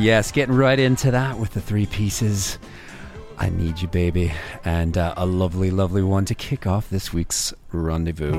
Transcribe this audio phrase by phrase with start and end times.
[0.00, 2.58] Yes, getting right into that with the three pieces.
[3.36, 4.32] I Need You Baby,
[4.64, 8.32] and uh, a lovely, lovely one to kick off this week's rendezvous.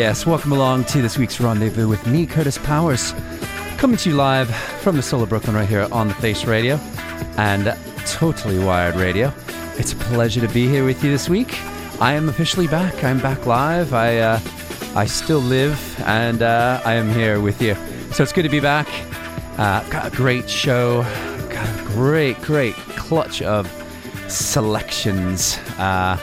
[0.00, 3.12] Yes, welcome along to this week's rendezvous with me, Kurtis Powers,
[3.76, 4.48] coming to you live
[4.80, 6.76] from the Soul of Brooklyn right here on the Face Radio
[7.36, 7.76] and
[8.06, 9.30] Totally Wired Radio.
[9.76, 11.62] It's a pleasure to be here with you this week.
[12.00, 13.04] I am officially back.
[13.04, 13.92] I'm back live.
[13.92, 14.40] I uh,
[14.94, 17.74] I still live and uh, I am here with you.
[18.14, 18.88] So it's good to be back.
[19.58, 21.02] Uh, got a great show.
[21.50, 23.68] Got a great, great clutch of
[24.28, 26.18] selections, uh,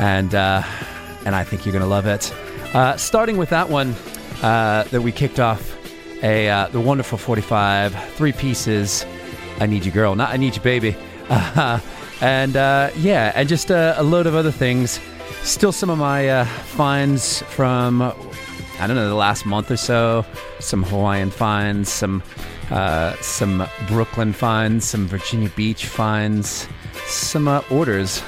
[0.00, 0.64] and uh,
[1.24, 2.34] and I think you're gonna love it.
[2.74, 3.94] Uh, starting with that one
[4.42, 5.76] uh, that we kicked off,
[6.24, 9.06] a uh, the wonderful 45, three pieces.
[9.60, 10.96] I need you, girl, not I need you, baby,
[12.20, 14.98] and uh, yeah, and just a, load of other things.
[15.44, 20.26] Still, some of my uh, finds from I don't know the last month or so.
[20.58, 22.24] Some Hawaiian finds, some
[22.72, 26.66] uh, some Brooklyn finds, some Virginia Beach finds,
[27.06, 28.20] some orders.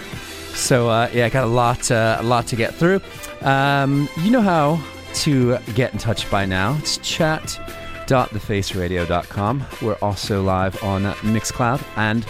[0.55, 3.01] So yeah, I got a lot a lot to get through.
[3.47, 4.83] Um, you know how
[5.15, 6.77] to get in touch by now.
[6.81, 9.67] It's chat.thefaceradio.com.
[9.81, 12.27] We're also live on Mixcloud and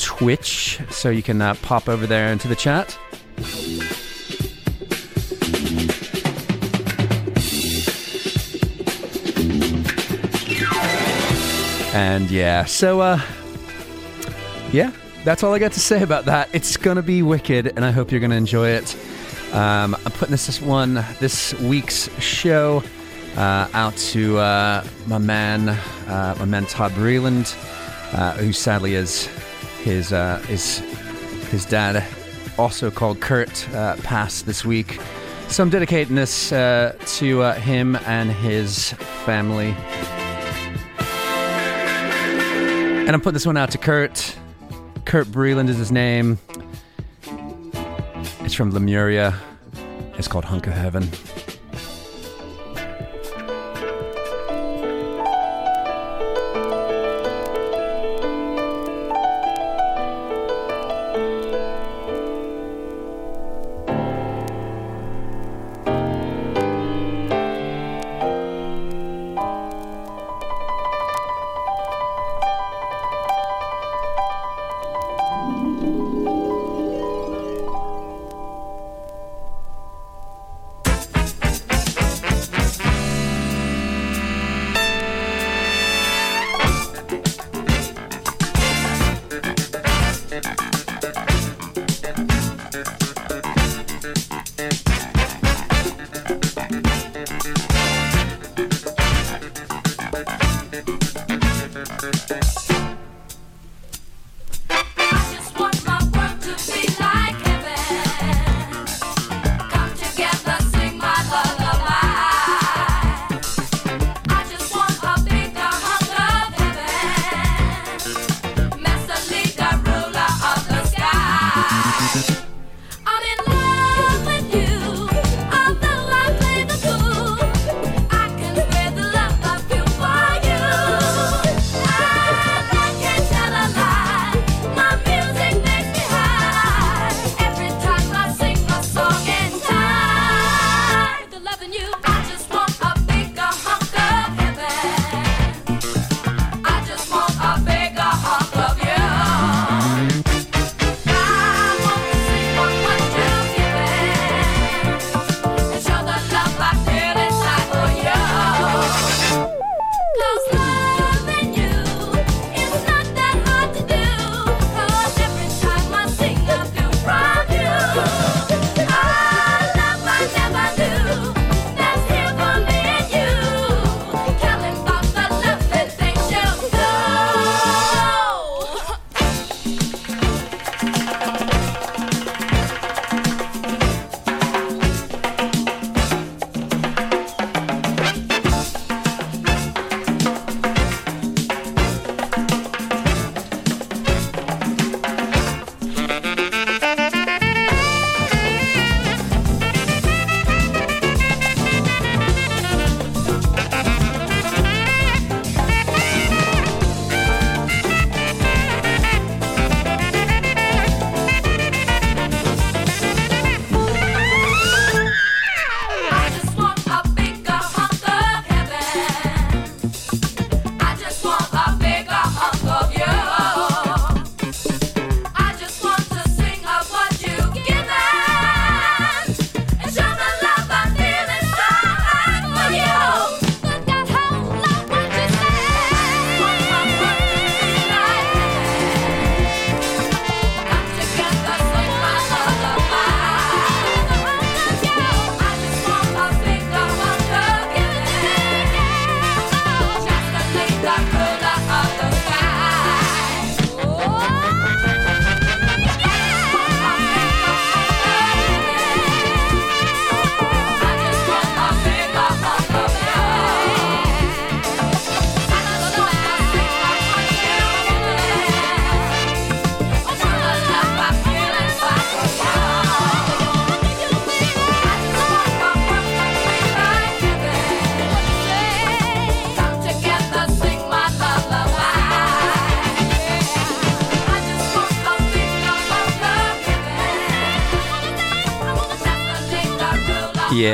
[0.00, 2.98] Twitch, so you can uh, pop over there into the chat.
[11.94, 13.20] And yeah, so uh,
[14.72, 14.90] yeah,
[15.22, 16.48] that's all I got to say about that.
[16.52, 18.96] It's gonna be wicked, and I hope you're gonna enjoy it.
[19.52, 22.82] Um, I'm putting this, one, this week's show,
[23.38, 27.56] uh, out to uh, my man, uh, my man Todd Breland,
[28.12, 29.26] uh, who sadly is
[29.82, 30.78] his uh, his
[31.50, 32.04] his dad,
[32.58, 35.00] also called Kurt, uh, passed this week.
[35.48, 38.92] So I'm dedicating this to him and his
[39.24, 39.74] family.
[43.06, 44.36] And I'm putting this one out to Kurt.
[45.06, 46.38] Kurt Breland is his name.
[48.48, 49.38] It's from Lemuria.
[50.16, 51.06] It's called Hunk of Heaven.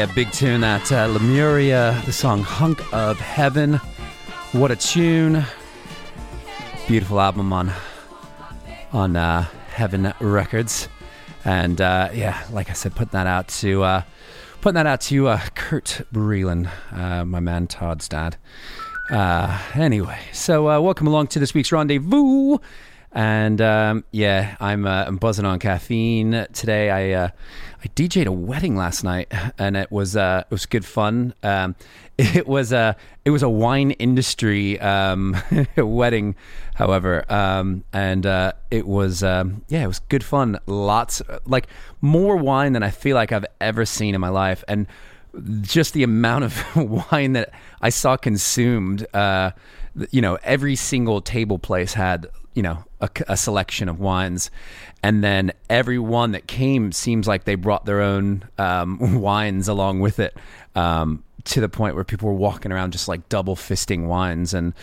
[0.05, 3.81] Yeah, big tune that uh, Lemuria, the song Hunk of Heaven.
[4.53, 5.47] What a tune.
[6.87, 7.73] Beautiful album on
[8.93, 10.91] on uh, Heaven Records.
[11.47, 14.03] And uh, yeah, like I said, putting that out to uh,
[14.61, 18.37] putting that out to uh, Kurt Breland, uh, my man Todd's dad.
[19.11, 22.59] Uh, anyway, so welcome along to this week's rendezvous.
[23.15, 26.91] And um, yeah, I'm uh, I'm buzzing on caffeine today.
[26.91, 27.29] I uh,
[27.85, 31.33] I DJ'd a wedding last night, and it was uh, it was good fun.
[31.45, 31.77] Um,
[32.19, 35.37] it was a it was a wine industry um,
[35.77, 36.35] wedding,
[36.75, 40.59] however, um, and uh, it was um, yeah, it was good fun.
[40.67, 41.69] Lots like
[42.01, 44.89] more wine than I feel like I've ever seen in my life, and
[45.61, 46.77] just the amount of
[47.13, 49.07] wine that I saw consumed.
[49.15, 49.53] Uh,
[50.11, 54.51] you know, every single table place had you know a, a, selection of wines.
[55.03, 60.19] And then everyone that came seems like they brought their own um, wines along with
[60.19, 60.37] it
[60.75, 64.55] um, to the point where people were walking around just like double fisting wines.
[64.55, 64.75] And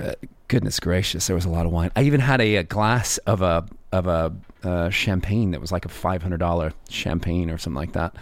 [0.00, 0.12] uh,
[0.48, 1.90] goodness gracious there was a lot of wine.
[1.96, 5.84] I even had a, a glass of a of a uh, champagne that was like
[5.84, 8.14] a $500 champagne or something like that.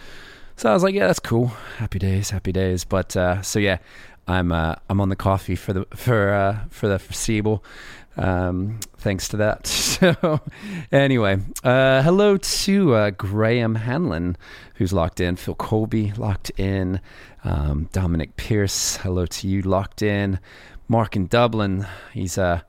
[0.56, 1.48] So i was like yeah that's cool.
[1.76, 2.84] Happy days happy days.
[2.84, 3.78] But uh, so yeah
[4.28, 7.64] i'm uh, i'm on the coffee for the for uh, for the foreseeable
[8.18, 9.66] um, thanks to that.
[9.98, 10.40] So,
[10.92, 14.36] anyway, uh, hello to uh, Graham Hanlon,
[14.74, 15.34] who's locked in.
[15.34, 17.00] Phil Colby, locked in.
[17.42, 20.38] Um, Dominic Pierce, hello to you, locked in.
[20.86, 22.64] Mark in Dublin, he's a.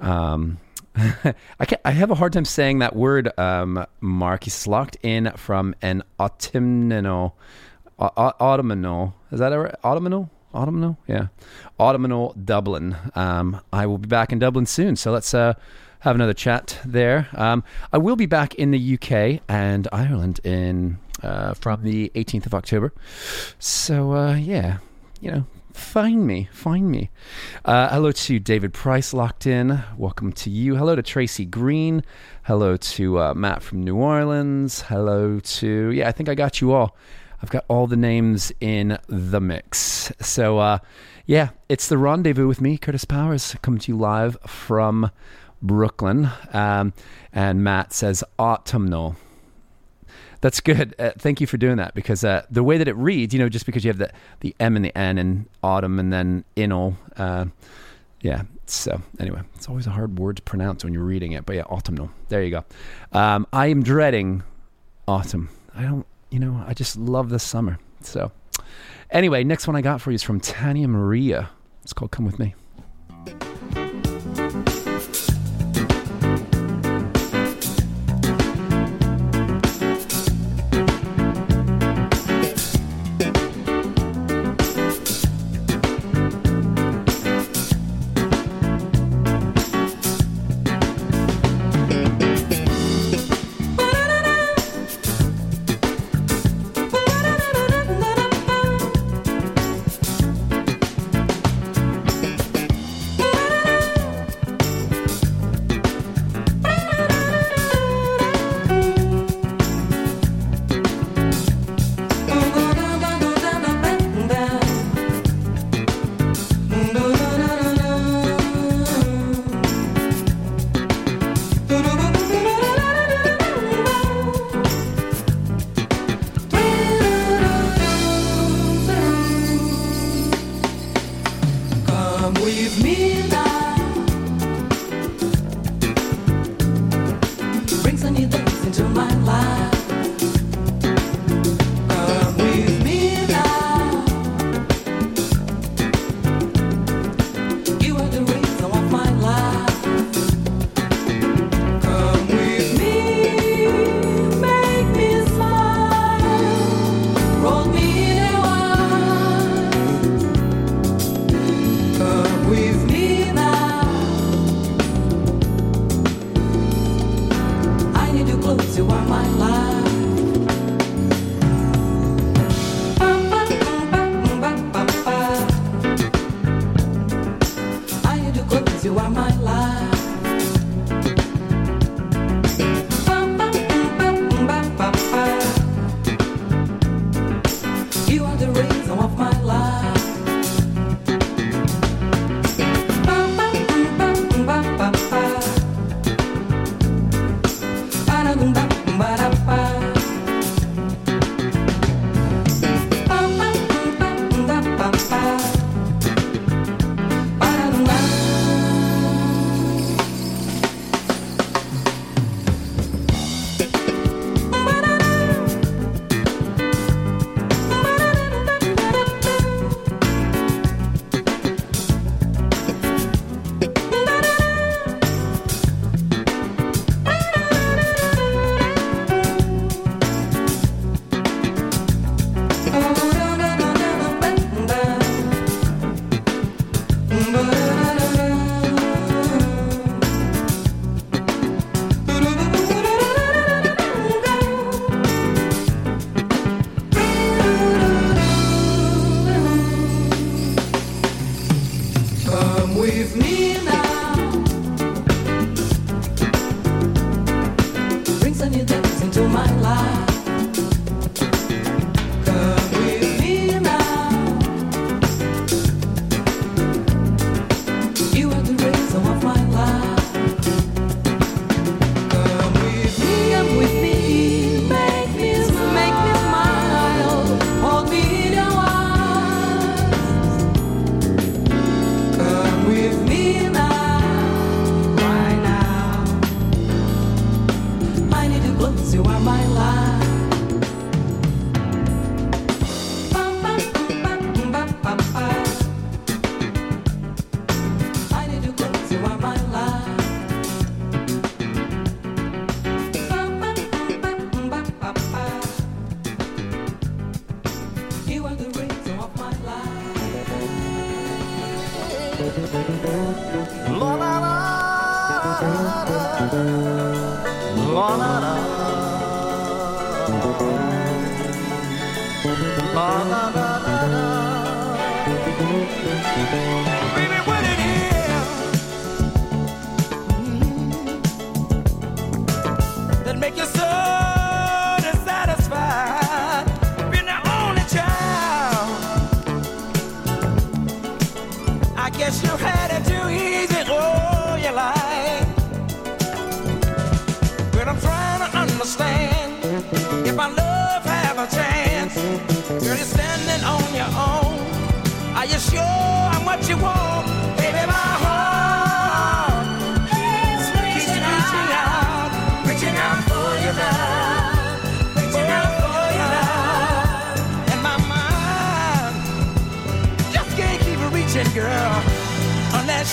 [0.00, 0.58] Uh, um,
[0.96, 4.44] I can't, I have a hard time saying that word, um, Mark.
[4.44, 7.36] He's locked in from an autumnal,
[7.98, 9.14] autumnal.
[9.32, 10.30] Is that a autumnal?
[10.54, 11.28] Autumnal, yeah,
[11.78, 12.96] autumnal Dublin.
[13.14, 15.54] Um, I will be back in Dublin soon, so let's uh,
[16.00, 17.28] have another chat there.
[17.34, 22.46] Um, I will be back in the UK and Ireland in uh, from the 18th
[22.46, 22.92] of October.
[23.58, 24.78] So uh, yeah,
[25.20, 27.10] you know, find me, find me.
[27.64, 29.82] Uh, hello to David Price locked in.
[29.96, 30.76] Welcome to you.
[30.76, 32.02] Hello to Tracy Green.
[32.44, 34.82] Hello to uh, Matt from New Orleans.
[34.82, 36.96] Hello to yeah, I think I got you all.
[37.42, 40.12] I've got all the names in the mix.
[40.20, 40.78] So, uh,
[41.26, 45.10] yeah, it's the rendezvous with me, Kurtis Powers, coming to you live from
[45.62, 46.30] Brooklyn.
[46.52, 46.92] Um,
[47.32, 49.16] and Matt says autumnal.
[50.40, 50.94] That's good.
[50.98, 53.48] Uh, thank you for doing that because uh, the way that it reads, you know,
[53.48, 56.94] just because you have the, the M and the N and autumn and then inal,
[57.16, 57.46] uh,
[58.22, 58.42] yeah.
[58.66, 61.62] So anyway, it's always a hard word to pronounce when you're reading it, but yeah,
[61.64, 62.10] autumnal.
[62.28, 62.64] There you go.
[63.12, 64.42] Um, I am dreading
[65.06, 65.50] autumn.
[65.74, 67.78] I don't you know, I just love the summer.
[68.02, 68.32] So,
[69.10, 71.50] anyway, next one I got for you is from Tania Maria.
[71.82, 72.54] It's called Come With Me.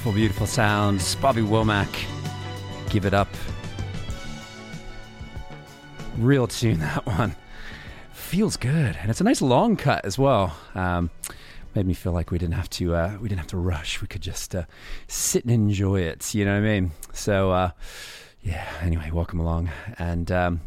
[0.00, 1.14] Beautiful, beautiful sounds.
[1.16, 2.06] Bobby Womack,
[2.88, 3.28] give it up.
[6.16, 7.36] Real tune, that one.
[8.10, 10.56] Feels good, and it's a nice long cut as well.
[10.74, 11.10] Um,
[11.74, 14.00] made me feel like we didn't have to uh, we didn't have to rush.
[14.00, 14.64] We could just uh,
[15.06, 16.34] sit and enjoy it.
[16.34, 16.92] You know what I mean?
[17.12, 17.72] So uh,
[18.40, 18.66] yeah.
[18.80, 20.60] Anyway, welcome along, and um,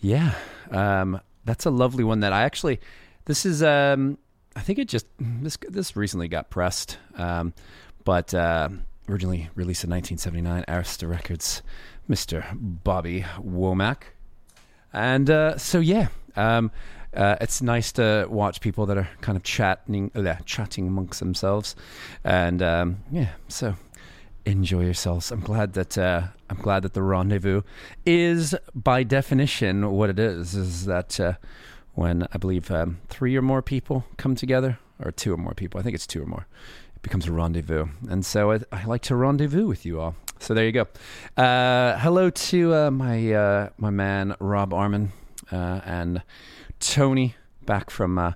[0.00, 0.32] yeah,
[0.70, 2.80] um, that's a lovely one that I actually.
[3.26, 4.16] This is um,
[4.56, 6.96] I think it just this this recently got pressed.
[7.14, 7.52] Um,
[8.08, 8.70] but uh,
[9.06, 11.60] originally released in 1979, Arista Records,
[12.08, 12.42] Mr.
[12.58, 14.04] Bobby Womack.
[14.94, 16.70] And uh, so, yeah, um,
[17.12, 21.76] uh, it's nice to watch people that are kind of chatting, oh, chatting amongst themselves.
[22.24, 23.74] And um, yeah, so
[24.46, 25.30] enjoy yourselves.
[25.30, 27.60] I'm glad that uh, I'm glad that the rendezvous
[28.06, 30.54] is, by definition, what it is.
[30.54, 31.34] Is that uh,
[31.92, 35.78] when I believe um, three or more people come together, or two or more people.
[35.78, 36.46] I think it's two or more.
[37.02, 40.16] Becomes a rendezvous, and so I, I like to rendezvous with you all.
[40.40, 40.86] So there you go.
[41.36, 45.12] Uh, hello to uh, my uh, my man Rob Armin
[45.50, 46.22] uh, and
[46.80, 47.34] Tony
[47.66, 48.32] back from uh,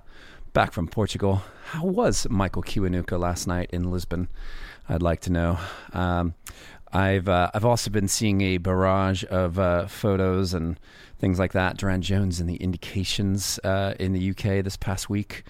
[0.53, 1.41] back from Portugal.
[1.71, 4.27] How was Michael Kiwanuka last night in Lisbon?
[4.87, 5.57] I'd like to know.
[5.93, 6.35] Um,
[6.91, 10.79] I've uh, I've also been seeing a barrage of photos and
[11.19, 11.77] things like that.
[11.77, 15.43] Durand Jones and the Indications in the UK this past week.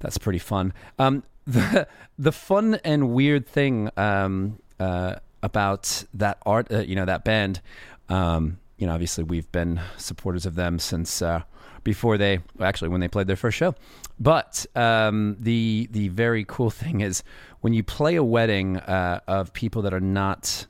[0.00, 0.74] That's pretty fun.
[0.98, 7.04] Um, the the fun and weird thing um, uh, about that art, uh, you know,
[7.04, 7.60] that band.
[8.08, 11.42] Um, you know, obviously we've been supporters of them since uh,
[11.84, 13.74] before they actually when they played their first show.
[14.18, 17.22] But um, the the very cool thing is
[17.60, 20.66] when you play a wedding uh, of people that are not,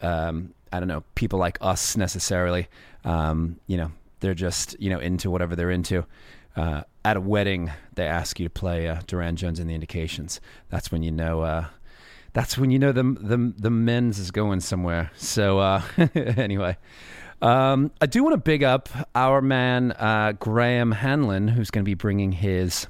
[0.00, 2.68] um, I don't know, people like us necessarily.
[3.04, 6.06] Um, you know, they're just you know into whatever they're into.
[6.54, 10.40] Uh, at a wedding, they ask you to play uh, Durand Jones and the Indications.
[10.70, 11.42] That's when you know.
[11.42, 11.66] Uh,
[12.32, 15.10] that's when you know the the the men's is going somewhere.
[15.16, 15.82] So uh,
[16.14, 16.76] anyway,
[17.42, 21.88] um, I do want to big up our man uh, Graham Hanlon, who's going to
[21.88, 22.86] be bringing his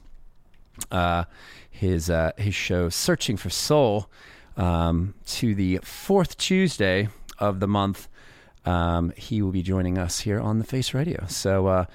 [0.90, 1.25] uh,
[1.70, 4.11] his uh, his show "Searching for Soul"
[4.57, 8.09] um, to the fourth Tuesday of the month.
[8.64, 11.27] Um, he will be joining us here on the Face Radio.
[11.27, 11.87] So uh,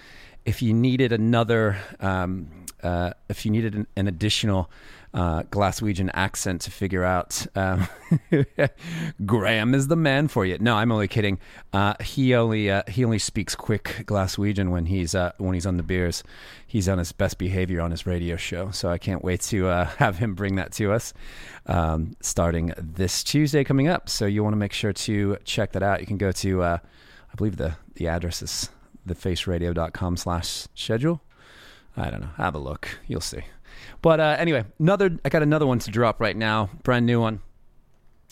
[0.47, 2.47] if you needed another, um,
[2.81, 4.71] uh, if you needed an, an additional
[5.13, 7.45] uh, Glaswegian accent to figure out.
[7.53, 7.87] Um,
[9.25, 10.57] Graham is the man for you.
[10.59, 11.39] No, I'm only kidding.
[11.73, 15.75] Uh, he only uh, he only speaks quick Glaswegian when he's uh, when he's on
[15.75, 16.23] the beers.
[16.65, 18.71] He's on his best behavior on his radio show.
[18.71, 21.13] So I can't wait to uh, have him bring that to us
[21.65, 24.07] um, starting this Tuesday coming up.
[24.07, 25.99] So you want to make sure to check that out.
[25.99, 26.79] You can go to I
[27.35, 28.69] believe the the address is
[29.07, 31.21] thefaceradio.com slash schedule.
[31.95, 32.29] I don't know.
[32.37, 32.99] Have a look.
[33.07, 33.43] You'll see.
[34.01, 37.41] But uh, anyway, another I got another one to drop right now, brand new one,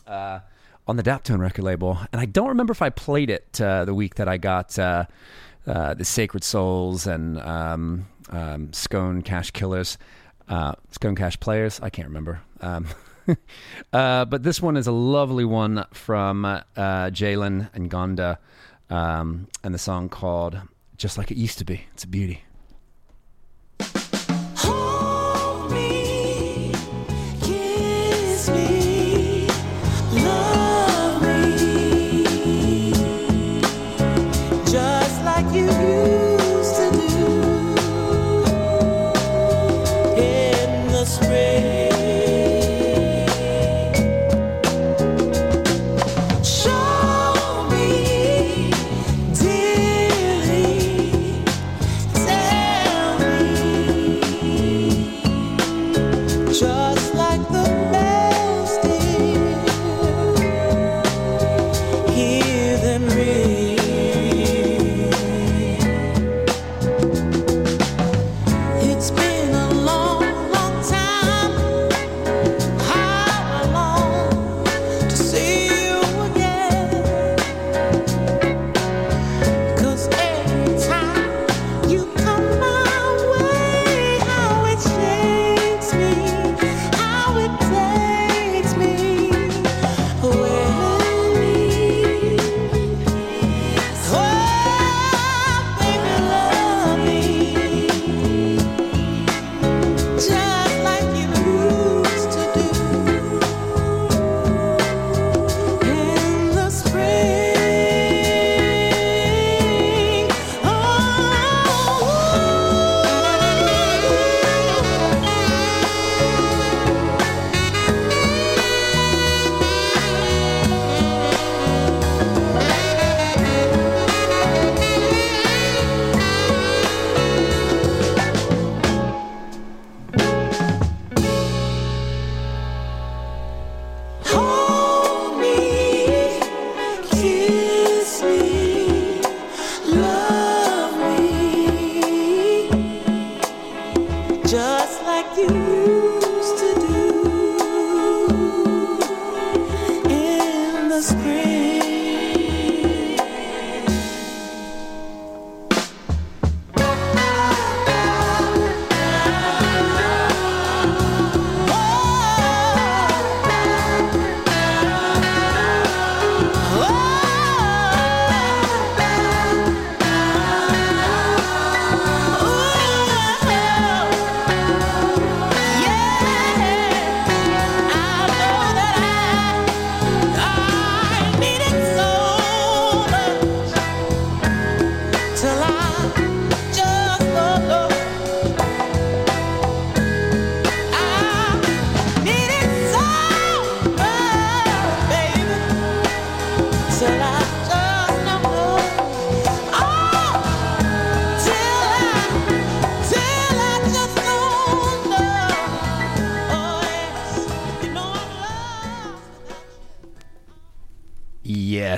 [0.08, 0.40] uh,
[0.88, 3.94] on the Daptone record label, and I don't remember if I played it uh, the
[3.94, 5.06] week that I got uh,
[5.66, 9.98] uh, the Sacred Souls and um, um, Scone Cash Killers,
[10.48, 11.80] uh, Scone Cash Players.
[11.82, 12.42] I can't remember.
[12.62, 12.88] Um,
[13.92, 16.44] but this one is a lovely one from
[16.78, 18.38] Jalen Ngonda,
[18.90, 20.60] um, and the song called
[20.98, 22.44] "Just Like It Used to Be." It's a beauty.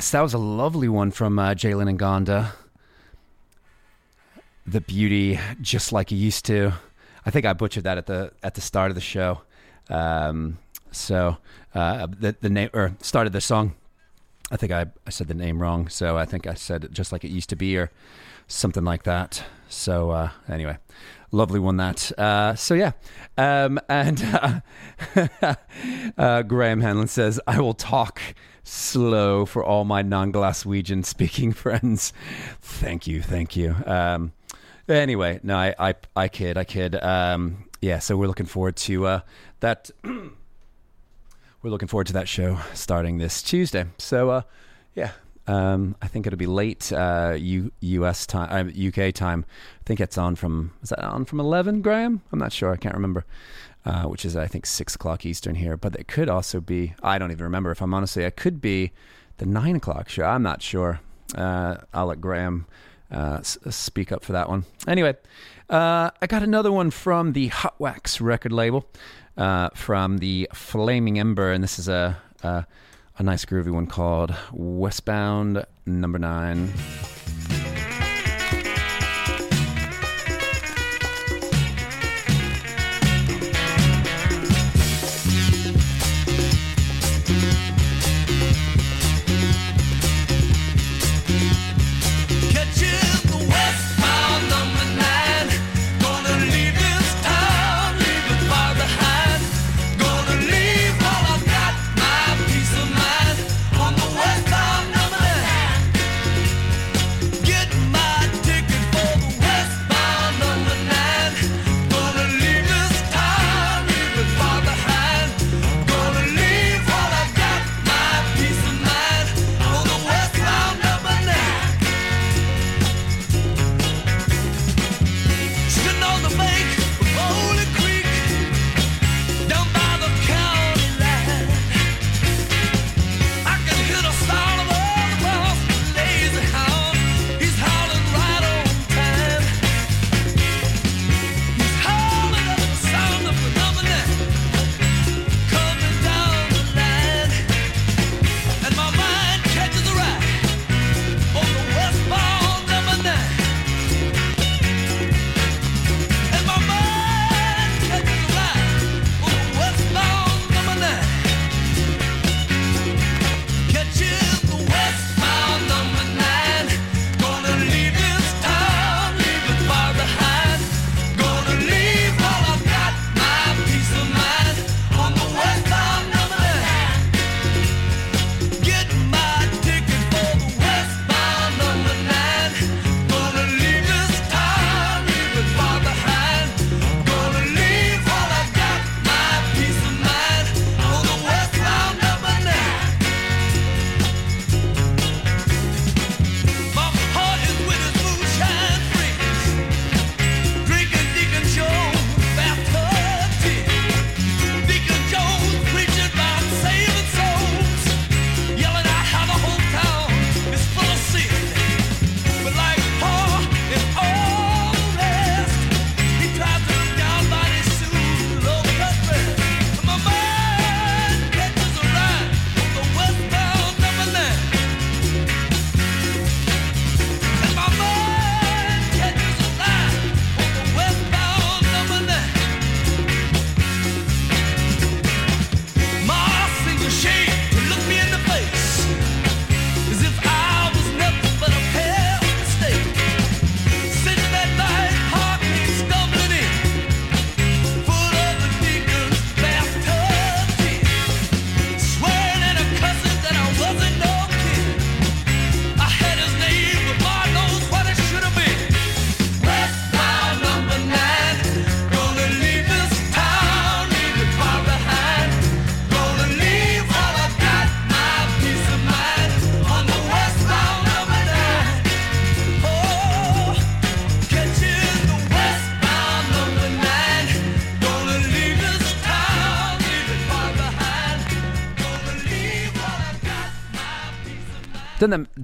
[0.07, 2.53] Yes, that was a lovely one from uh, Jalen Ngonda.
[4.65, 6.71] The beauty, just like you used to.
[7.25, 9.41] I think I butchered that at the at the start of the show.
[9.89, 10.59] Um,
[10.91, 11.35] so
[11.75, 13.75] uh, the the name or started the song.
[14.49, 15.89] I think I, I said the name wrong.
[15.89, 17.91] So I think I said just like it used to be or
[18.47, 19.43] something like that.
[19.67, 20.77] So uh, anyway,
[21.33, 22.17] lovely one that.
[22.17, 22.93] Uh, so yeah,
[23.37, 24.23] um, and
[26.17, 28.21] uh, Graham Hanlon says, "I will talk
[28.67, 32.13] slow for all my non-Glaswegian speaking friends."
[32.61, 33.75] Thank you, thank you.
[33.85, 34.33] Um,
[34.87, 36.95] anyway, no, I, I, I kid, I kid.
[36.95, 39.19] Um, yeah, so we're looking forward to uh,
[39.59, 39.89] that.
[40.03, 43.85] we're looking forward to that show starting this Tuesday.
[43.97, 44.41] So uh,
[44.95, 45.11] yeah,
[45.47, 48.25] um, I think it'll be late uh, U- U.S.
[48.25, 49.45] time, uh, UK time.
[49.79, 52.21] I think it's on from is that on from eleven, Graham?
[52.31, 52.71] I'm not sure.
[52.71, 53.25] I can't remember.
[53.87, 56.93] Uh, which is I think six o'clock Eastern here, but it could also be.
[57.01, 58.23] I don't even remember if I'm honestly.
[58.25, 58.91] It could be
[59.37, 60.25] the nine o'clock show.
[60.25, 60.99] I'm not sure.
[61.33, 62.65] Uh, I'll let Graham
[63.09, 64.65] uh, s- speak up for that one.
[64.89, 65.15] Anyway,
[65.69, 68.85] uh, I got another one from the Hot Wax record label,
[69.37, 72.65] uh, from the Flaming Ember, and this is a, a
[73.19, 76.73] a nice groovy one called Westbound Number Nine.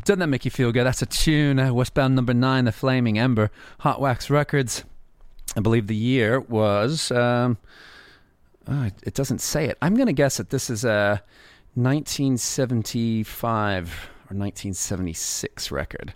[0.05, 0.85] Doesn't that, make you feel good?
[0.85, 4.83] That's a tune, uh, Westbound Number Nine, The Flaming Ember, Hot Wax Records.
[5.55, 7.11] I believe the year was.
[7.11, 7.57] Um,
[8.67, 9.77] oh, it- doesn't say it.
[9.81, 11.21] I'm going to guess that this is a
[11.75, 16.13] 1975 or or 1976 record.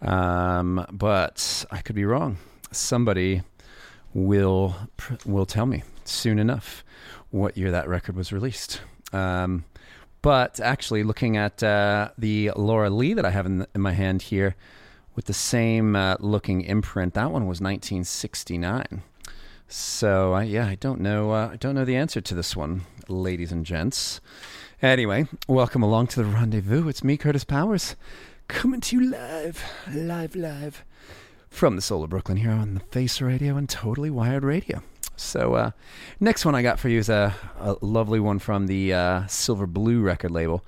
[0.00, 2.38] Um, but I could be wrong.
[2.70, 3.42] Somebody
[4.14, 4.74] will
[5.24, 6.84] will tell me soon enough
[7.30, 8.80] what year that record was released.
[9.12, 9.64] Um,
[10.26, 14.22] but actually, looking at uh, the Laura Lee that I have in, in my hand
[14.22, 14.56] here,
[15.14, 19.04] with the same uh, looking imprint, that one was 1969.
[19.68, 21.30] So uh, yeah, I don't know.
[21.30, 24.20] Uh, I don't know the answer to this one, ladies and gents.
[24.82, 26.88] Anyway, welcome along to the rendezvous.
[26.88, 27.94] It's me, Kurtis Powers,
[28.48, 29.62] coming to you live,
[29.94, 30.84] live, live
[31.50, 34.82] from the Soul of Brooklyn here on the Face Radio and Totally Wired Radio.
[35.16, 35.70] So, uh,
[36.20, 39.66] next one I got for you is a, a lovely one from the uh, Silver
[39.66, 40.64] Blue record label.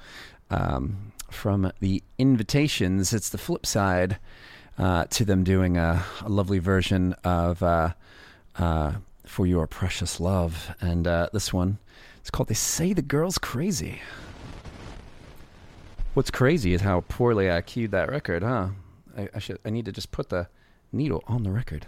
[0.51, 4.19] Um, from the Invitations, it's the flip side
[4.79, 7.93] uh, to them doing a, a lovely version of uh,
[8.59, 8.93] uh,
[9.27, 10.75] For Your Precious Love.
[10.81, 11.79] And uh, this one,
[12.21, 14.01] it's called They Say the Girl's Crazy.
[16.15, 18.69] What's crazy is how poorly I cued that record, huh?
[19.17, 19.59] I, I should.
[19.65, 20.49] I need to just put the
[20.91, 21.87] needle on the record.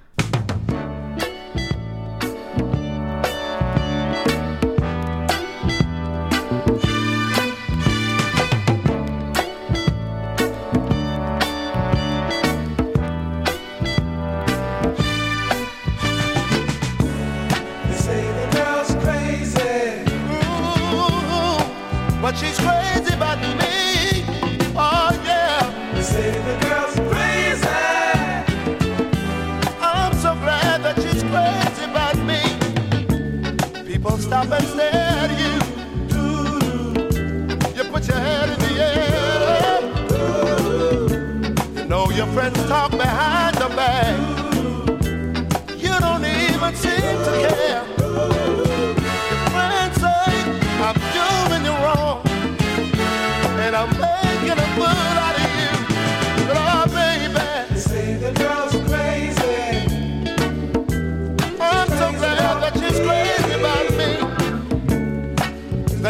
[22.31, 24.24] But she's crazy about me.
[24.76, 25.93] Oh yeah.
[25.95, 27.66] They say the girl's crazy.
[29.81, 32.41] I'm so glad that she's crazy about me.
[33.85, 35.55] People stop and stare at you.
[37.76, 39.81] You put your head in the air.
[41.74, 44.18] You know your friends talk behind the back.
[45.85, 48.49] You don't even seem to care.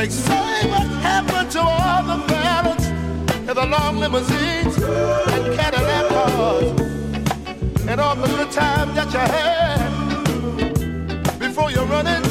[0.00, 6.70] They say what happened to all the fellas in the long limousines and Cadillac cars
[7.86, 9.78] and all the good times that you had
[11.38, 12.29] before you run into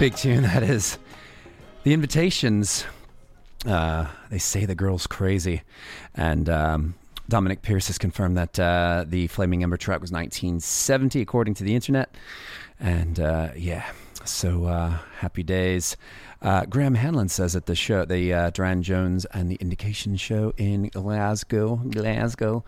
[0.00, 0.96] Big tune that is.
[1.82, 2.86] The Invitations.
[3.66, 5.60] Uh, they say the girl's crazy,
[6.14, 6.94] and um,
[7.28, 11.74] Dominic Pierce has confirmed that uh, the Flaming Ember track was 1970, according to the
[11.74, 12.14] internet.
[12.80, 13.92] And uh, yeah,
[14.24, 15.96] so uh, happy days.
[16.42, 20.52] Uh, Graham Hanlon says at the show, the uh, Durand Jones and the Indication show
[20.56, 22.64] in Glasgow, Glasgow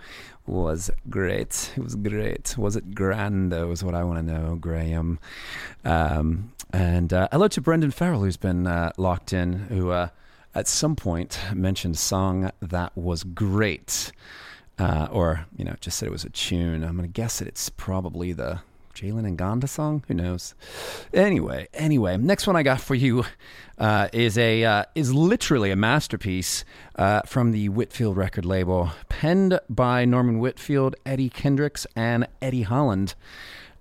[0.47, 1.73] was great.
[1.77, 2.57] It was great.
[2.59, 3.53] Was it grand?
[3.53, 5.19] Though is what I want to know, Graham.
[5.85, 10.09] Um, and uh, hello to Brendan Farrell, who's been uh, locked in, who uh,
[10.55, 14.13] at some point mentioned a song that was great,
[14.79, 16.85] or you know, just said it was a tune.
[16.85, 18.61] I'm going to guess that it's probably the
[18.95, 20.05] Jalen Ngonda song.
[20.09, 20.55] Who knows?
[21.13, 23.25] Anyway, anyway, next one I got for you
[23.79, 26.65] uh, is a uh, is literally a masterpiece
[26.97, 33.15] uh, from the Whitfield record label, penned by Norman Whitfield, Eddie Kendricks, and Eddie Holland.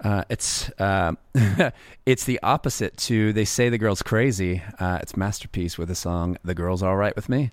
[0.04, 1.14] Uh, it's uh,
[2.06, 4.64] it's the opposite to they say the girl's crazy.
[4.80, 7.52] Uh, it's masterpiece with the song "The Girl's All Right with Me."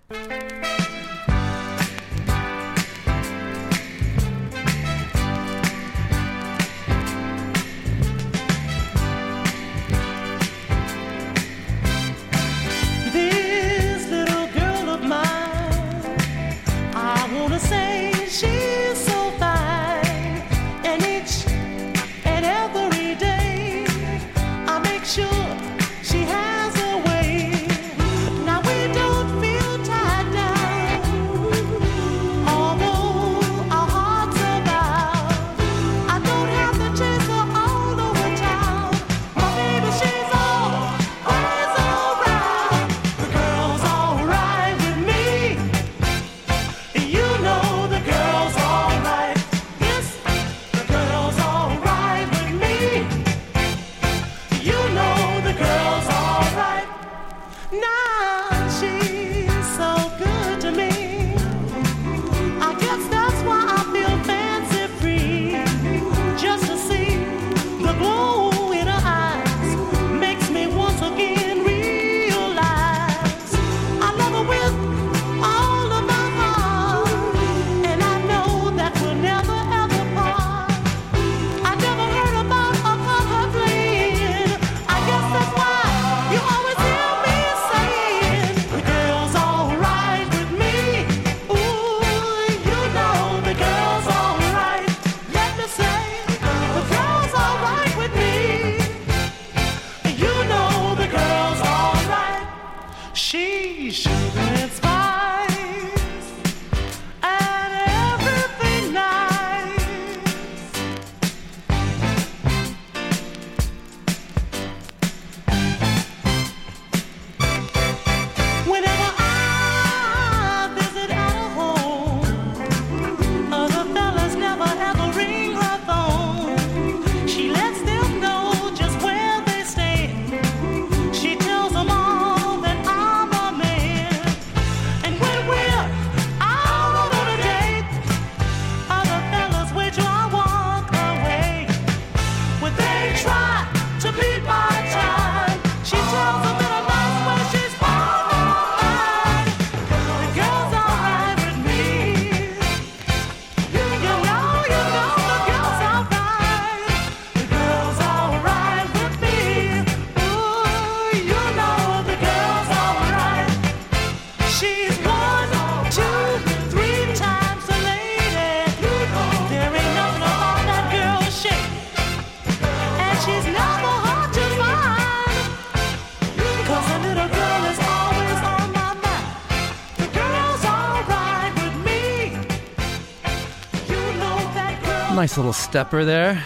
[185.18, 186.40] Nice little stepper there.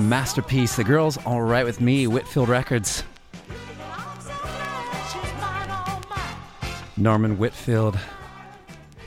[0.00, 0.74] Masterpiece.
[0.74, 2.08] The girl's all right with me.
[2.08, 3.04] Whitfield Records.
[6.96, 7.96] Norman Whitfield.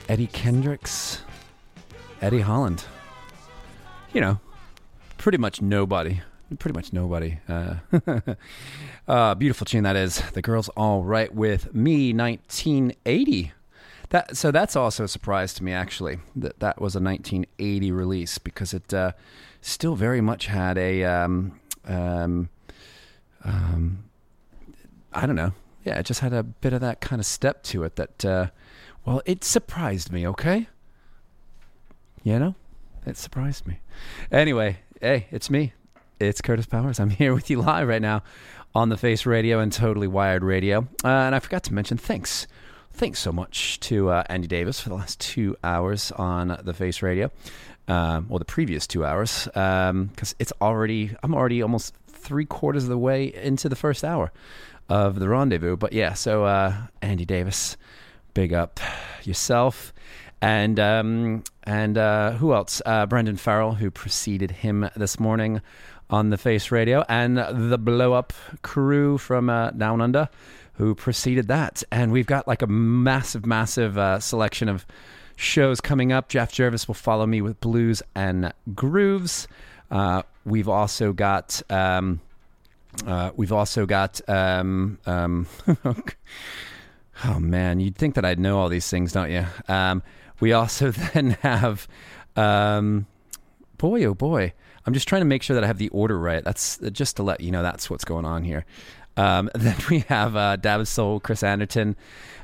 [0.07, 1.21] Eddie Kendricks.
[2.21, 2.85] Eddie Holland.
[4.13, 4.39] You know,
[5.17, 6.21] pretty much nobody.
[6.59, 7.39] Pretty much nobody.
[7.49, 7.75] Uh,
[9.09, 10.21] uh, beautiful tune that is.
[10.31, 12.13] The girl's all right with me.
[12.13, 13.51] 1980.
[14.13, 18.37] That so that's also a surprise to me actually that that was a 1980 release
[18.37, 19.13] because it uh,
[19.59, 22.49] still very much had a um, um,
[23.43, 24.03] um,
[25.11, 25.53] I don't know.
[25.83, 28.47] Yeah it just had a bit of that kind of step to it that uh,
[29.03, 30.67] well it surprised me okay?
[32.21, 32.55] You know?
[33.07, 33.79] It surprised me.
[34.31, 35.73] Anyway hey it's me.
[36.19, 36.99] It's Kurtis Powers.
[36.99, 38.21] I'm here with you live right now
[38.75, 40.87] on the Face Radio and Totally Wired Radio.
[41.03, 42.45] Uh, and I forgot to mention thanks
[42.93, 47.01] thanks so much to uh, Andy Davis for the last two hours on the Face
[47.01, 47.31] Radio,
[47.87, 52.89] um, or the previous two hours, because it's already I'm already almost three quarters of
[52.89, 54.31] the way into the first hour
[54.89, 55.75] of the rendezvous.
[55.75, 57.77] But yeah, so uh, Andy Davis,
[58.33, 58.79] big up
[59.23, 59.93] yourself.
[60.41, 62.81] And um, and uh, who else?
[62.85, 65.61] Uh, Brendan Farrell, who preceded him this morning
[66.09, 70.27] on the Face Radio, and the Blow Up crew from uh, Down Under,
[70.73, 71.83] who preceded that.
[71.91, 74.85] And we've got like a massive, massive uh, selection of
[75.35, 76.29] shows coming up.
[76.29, 79.47] Jeff Jervis will follow me with blues and grooves.
[79.91, 81.61] Uh, we've also got.
[81.69, 82.21] Um,
[83.05, 84.21] uh, we've also got.
[84.29, 85.47] Um, um,
[87.25, 89.45] oh man, you'd think that I'd know all these things, don't you?
[89.67, 90.03] Um,
[90.39, 91.87] we also then have.
[92.35, 93.05] Um,
[93.77, 94.53] boy, oh boy.
[94.85, 96.43] I'm just trying to make sure that I have the order right.
[96.43, 98.65] That's just to let you know that's what's going on here.
[99.17, 100.57] Um, then we have uh,
[101.19, 101.95] Chris Anderton,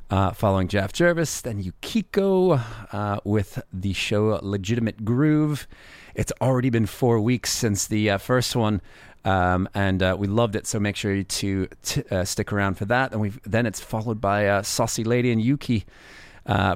[0.10, 1.42] uh, following Jeff Jervis.
[1.42, 2.60] Then Yukiko
[2.92, 5.68] uh, with the show Legitimate Groove.
[6.16, 8.82] It's already been four weeks since the uh, first one,
[9.24, 10.66] um, and uh, we loved it.
[10.68, 13.12] So make sure to t- uh, stick around for that.
[13.12, 15.86] And we then it's followed by uh, Saucy Lady and Yuki.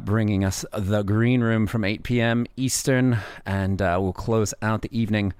[0.04, 2.46] Bringing us the green room from 8 p.m.
[2.56, 5.34] Eastern, and we'll close out the evening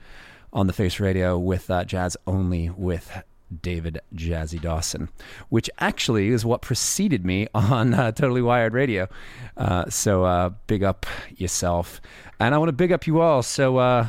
[0.52, 3.22] on the Face Radio with Jazz Only with
[3.62, 5.10] David Jazzy Dawson,
[5.50, 9.08] which actually is what preceded me on uh, Totally Wired Radio.
[9.56, 12.02] Uh, so uh, big up yourself,
[12.40, 13.44] and I want to big up you all.
[13.44, 14.08] So uh,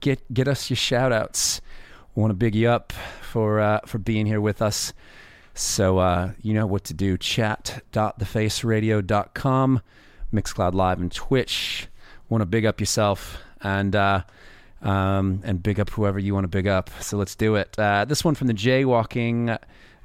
[0.00, 1.60] get get us your shout outs.
[2.14, 2.92] Want to big you up
[3.22, 4.92] for uh, for being here with us.
[5.54, 7.16] So uh, you know what to do.
[7.16, 9.80] Chat.thefaceradio.com,
[10.32, 11.88] Mixcloud Live and Twitch.
[12.28, 13.94] Want to big up yourself and
[14.86, 16.90] um, and big up whoever you want to big up.
[17.00, 17.76] So let's do it.
[17.78, 19.58] Uh, this one from the Jaywalking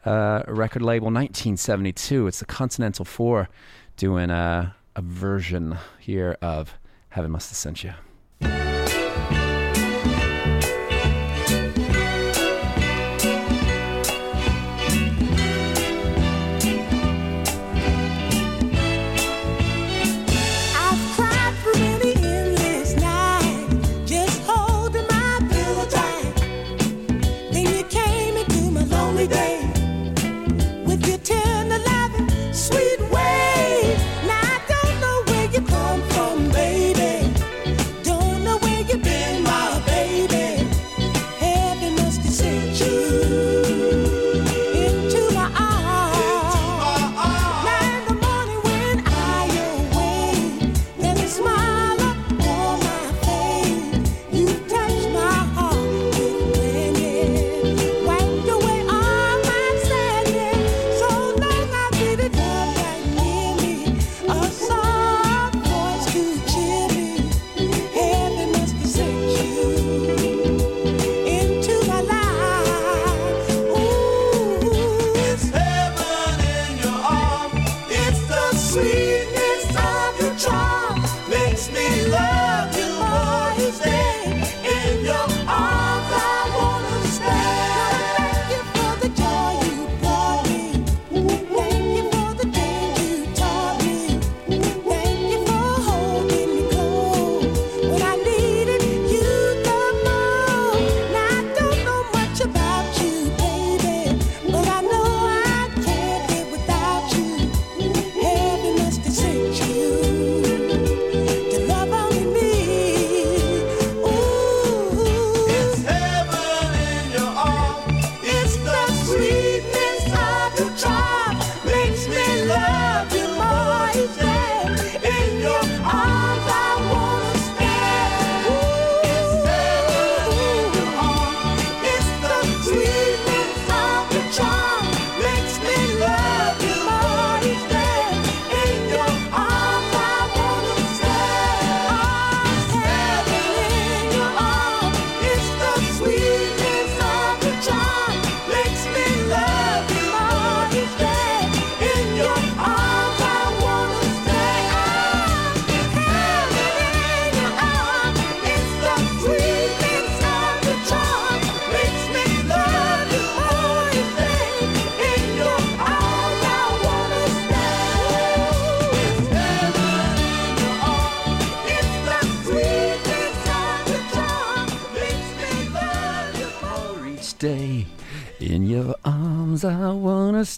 [0.05, 2.27] uh, record label, 1972.
[2.27, 3.47] It's the Continental Four
[3.95, 6.77] doing a, a version here of
[7.09, 7.93] Heaven Must Have Sent You.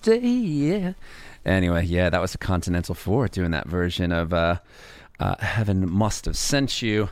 [0.04, 0.20] Stay.
[0.20, 0.94] Yeah.
[1.46, 4.58] Anyway, yeah, that was the Continental Four doing that version of uh,
[5.18, 7.10] uh, Heaven Must Have Sent You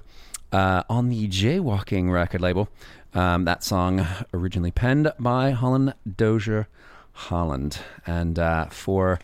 [0.51, 2.67] uh, on the Jaywalking record label.
[3.13, 6.67] Um, that song originally penned by Holland Dozier
[7.13, 9.19] Holland, and uh, for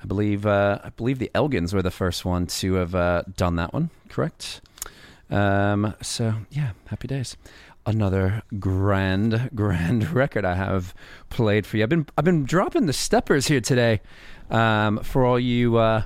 [0.00, 3.56] I believe uh, I believe the Elgins were the first one to have uh, done
[3.56, 3.90] that one.
[4.08, 4.60] Correct.
[5.28, 7.36] Um, so yeah, happy days.
[7.88, 10.94] Another grand, grand record I have
[11.30, 11.84] played for you.
[11.84, 14.02] I've been I've been dropping the steppers here today
[14.50, 16.02] um, for all you uh,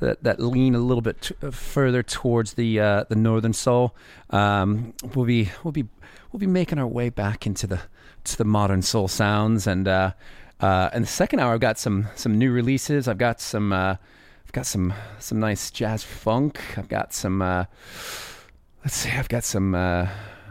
[0.00, 3.94] that that lean a little bit t- further towards the uh, the northern soul.
[4.30, 5.84] Um, we'll be we'll be
[6.32, 7.80] we'll be making our way back into the
[8.24, 10.12] to the modern soul sounds and uh,
[10.60, 13.08] uh, in the second hour I've got some some new releases.
[13.08, 13.96] I've got some uh,
[14.46, 16.58] I've got some some nice jazz funk.
[16.78, 17.66] I've got some uh,
[18.82, 19.10] let's see.
[19.10, 20.08] I've got some uh,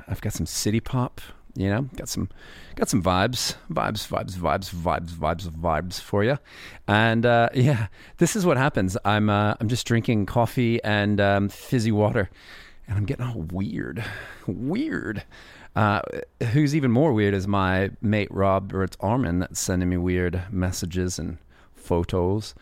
[0.07, 1.21] I've got some city pop.
[1.57, 2.27] You know, got some
[2.75, 6.37] got some vibes, vibes, vibes, vibes, vibes, vibes, vibes for you.
[6.85, 7.87] And uh, yeah,
[8.17, 8.97] this is what happens.
[9.05, 12.29] I'm uh, I'm just drinking coffee and um, fizzy water,
[12.87, 14.03] and I'm getting all weird,
[14.47, 15.23] weird.
[15.77, 16.01] Uh,
[16.51, 21.37] who's even more weird is my mate Robert Armin that's sending me weird messages and
[21.73, 22.55] photos.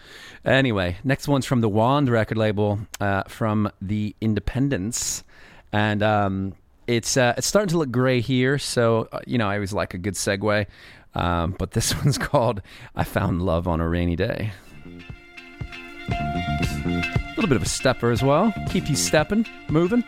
[0.46, 5.24] Anyway, next one's from the Wand record label uh, from the Independence,
[5.72, 6.54] and um,
[6.88, 8.58] it's uh, it's starting to look gray here.
[8.58, 10.66] So uh, you know, I always like a good segue.
[11.16, 12.62] Um, but this one's called
[12.96, 14.52] "I Found Love on a Rainy Day."
[16.10, 18.54] A little bit of a stepper as well.
[18.70, 20.04] Keep you stepping, moving.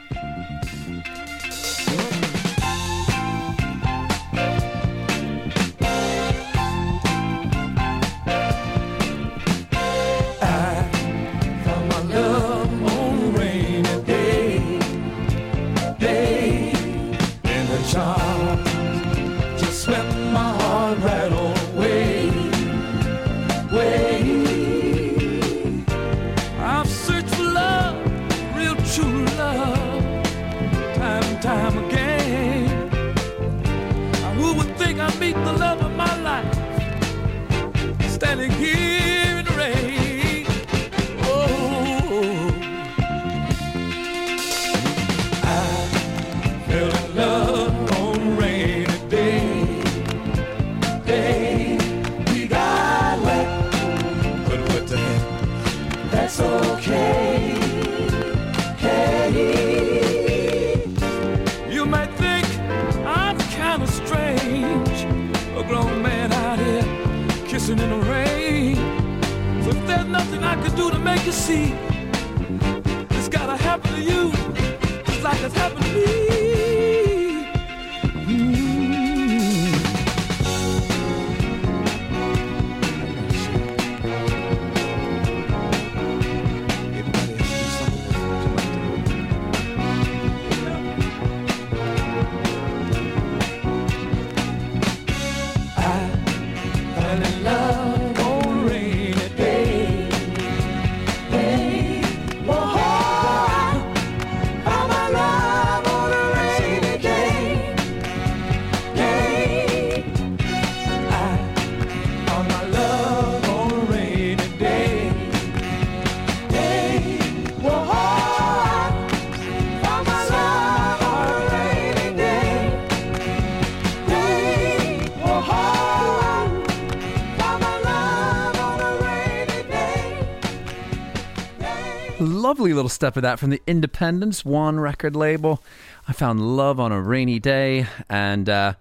[132.55, 135.61] Lovely little step of that from the Independence One record label.
[136.07, 138.75] I found love on a rainy day, and uh,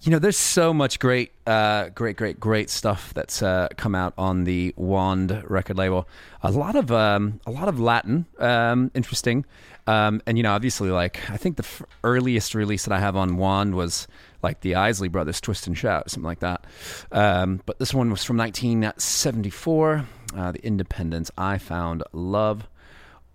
[0.00, 4.14] you know, there's so much great, uh, great, great, great stuff that's uh, come out
[4.18, 6.08] on the Wand record label.
[6.42, 9.44] A lot of, um, a lot of Latin, um, interesting,
[9.86, 13.14] um, and you know, obviously, like I think the f- earliest release that I have
[13.14, 14.08] on Wand was
[14.42, 16.64] like the Isley Brothers, Twist and Shout, something like that.
[17.12, 20.04] Um, but this one was from 1974.
[20.36, 21.30] Uh, the Independence.
[21.38, 22.66] I found love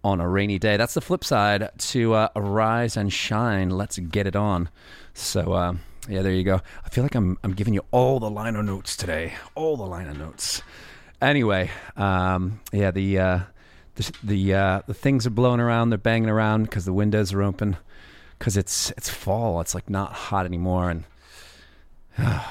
[0.03, 0.77] on a rainy day.
[0.77, 3.69] That's the flip side to uh, Arise and Shine.
[3.69, 4.69] Let's get it on.
[5.13, 5.73] So uh,
[6.07, 6.61] yeah, there you go.
[6.85, 9.33] I feel like I'm I'm giving you all the liner notes today.
[9.55, 10.61] All the liner notes.
[11.21, 13.39] Anyway, um, yeah, the uh,
[13.95, 15.89] the the, uh, the things are blowing around.
[15.89, 17.77] They're banging around because the windows are open.
[18.37, 19.59] Because it's it's fall.
[19.59, 21.03] It's like not hot anymore, and
[22.17, 22.45] I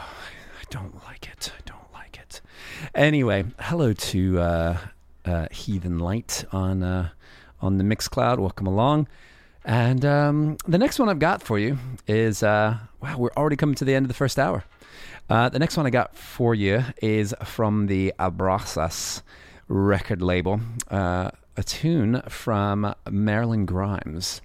[0.68, 1.51] don't like it.
[1.57, 2.42] I don't like it.
[2.94, 4.78] Anyway, hello to uh,
[5.24, 7.11] uh, Heathen Light on
[7.61, 8.38] on the Mixcloud.
[8.38, 9.09] Welcome along.
[9.64, 13.74] And um, the next one I've got for you is uh, wow, we're already coming
[13.76, 14.64] to the end of the first hour.
[15.28, 19.22] Uh, the next one I got for you is from the Abraxas
[19.68, 24.40] record label, uh, a tune from Marilyn Grimes,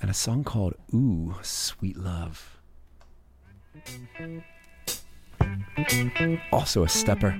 [0.00, 2.58] and a song called Ooh, Sweet Love.
[6.50, 7.38] Also a stepper.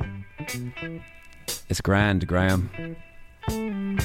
[1.68, 2.96] It's grand, Graham.
[3.44, 4.02] Tell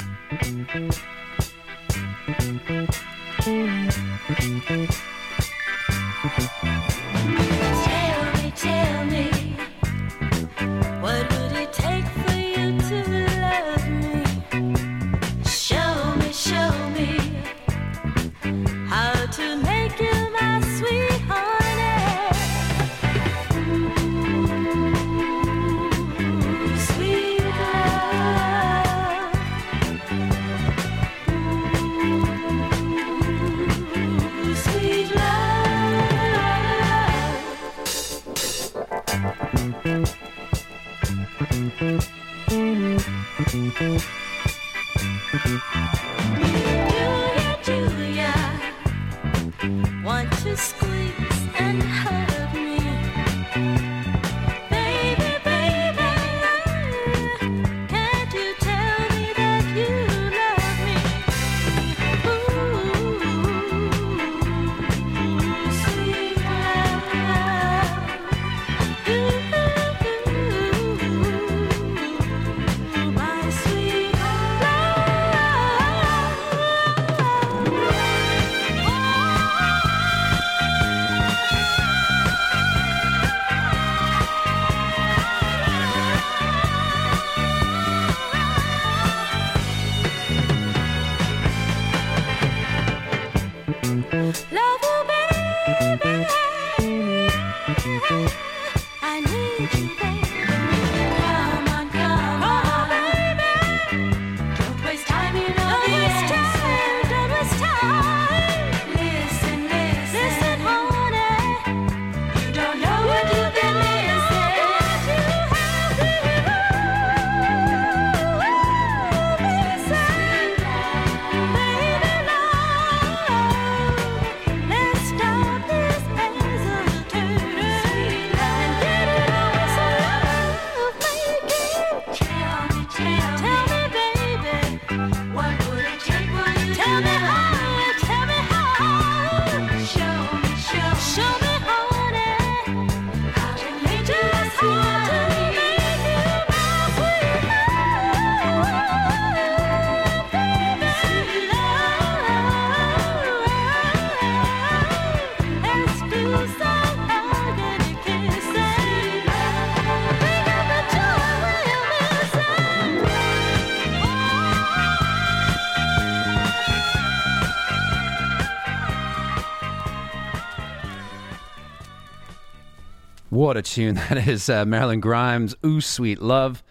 [173.48, 175.56] What a tune that is, uh, Marilyn Grimes.
[175.66, 176.62] Ooh, sweet love,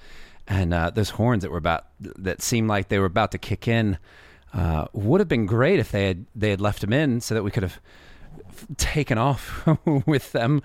[0.46, 3.66] and uh, those horns that were about that seemed like they were about to kick
[3.66, 3.96] in.
[4.52, 7.42] Uh, would have been great if they had they had left them in so that
[7.42, 7.80] we could have
[8.76, 9.66] taken off
[10.06, 10.60] with them.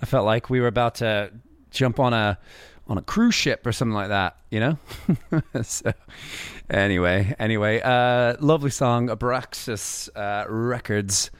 [0.00, 1.32] I felt like we were about to
[1.72, 2.38] jump on a
[2.86, 4.78] on a cruise ship or something like that, you know.
[5.62, 5.92] so,
[6.70, 11.32] anyway, anyway, uh, lovely song, Abraxas uh, Records,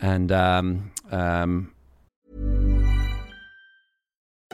[0.00, 1.70] and um, um,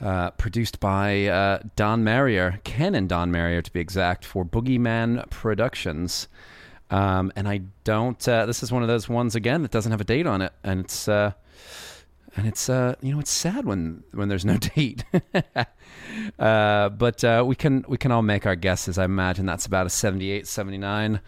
[0.00, 5.28] Uh, produced by uh, Don Marrier, Ken and Don Marrier to be exact, for Boogeyman
[5.30, 6.28] Productions.
[6.90, 8.28] Um, and I don't.
[8.28, 10.52] Uh, this is one of those ones again that doesn't have a date on it,
[10.62, 11.32] and it's uh,
[12.36, 15.04] and it's uh, you know it's sad when when there's no date.
[16.36, 18.98] but we can we can all make our guesses.
[18.98, 21.20] I imagine that's about a 78, 79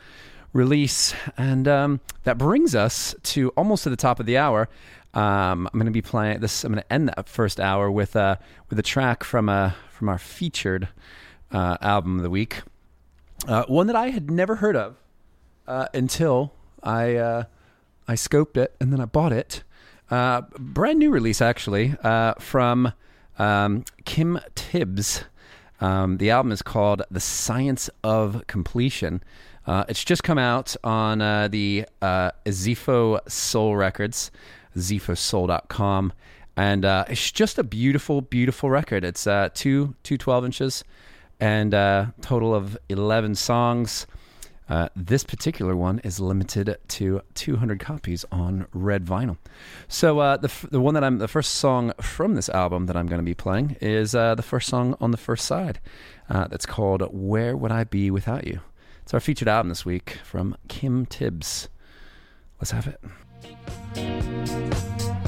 [0.52, 4.68] release, and um, that brings us to almost to the top of the hour.
[5.12, 6.62] Um, I'm going to be playing this.
[6.62, 8.36] I'm going to end that first hour with uh,
[8.68, 10.88] with a track from uh, from our featured
[11.50, 12.62] uh, album of the week,
[13.48, 14.96] uh, one that I had never heard of
[15.66, 16.52] uh, until
[16.82, 17.44] I uh,
[18.06, 19.64] I scoped it and then I bought it.
[20.10, 21.96] Brand new release actually
[22.38, 22.92] from
[23.38, 25.24] um, Kim Tibbs.
[25.80, 29.22] Um, the album is called The Science of Completion.
[29.66, 31.18] It's just come out on
[31.50, 32.30] the uh,
[33.28, 34.30] Soul Records,
[34.76, 36.12] zephosoul.com.
[36.56, 39.04] And uh, it's just a beautiful, beautiful record.
[39.04, 40.84] It's uh, two, two 12 inches
[41.40, 44.06] and uh, total of 11 songs.
[44.68, 49.36] Uh, this particular one is limited to 200 copies on red vinyl.
[49.88, 52.96] So uh, the f- the one that I'm the first song from this album that
[52.96, 55.80] I'm going to be playing is uh, the first song on the first side.
[56.28, 58.60] Uh, that's called "Where Would I Be Without You."
[59.02, 61.68] It's our featured album this week from Kim Tibbs.
[62.60, 63.00] Let's have it.
[63.42, 65.19] Música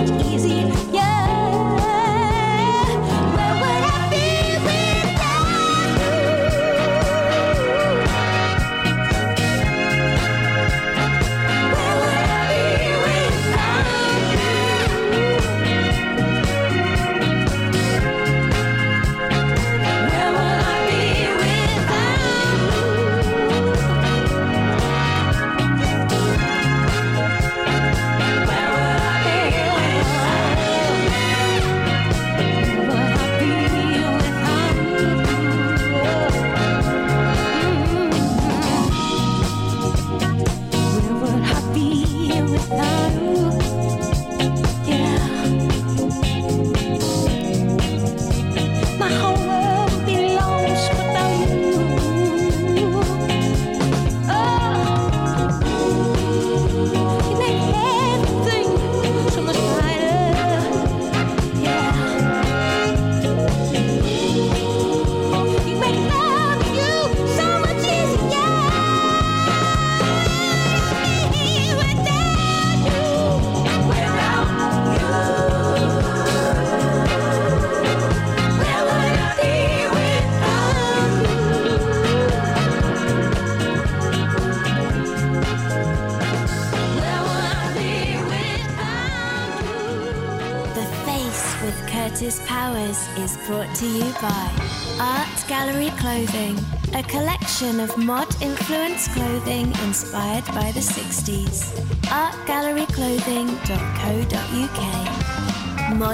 [0.00, 0.47] it's easy.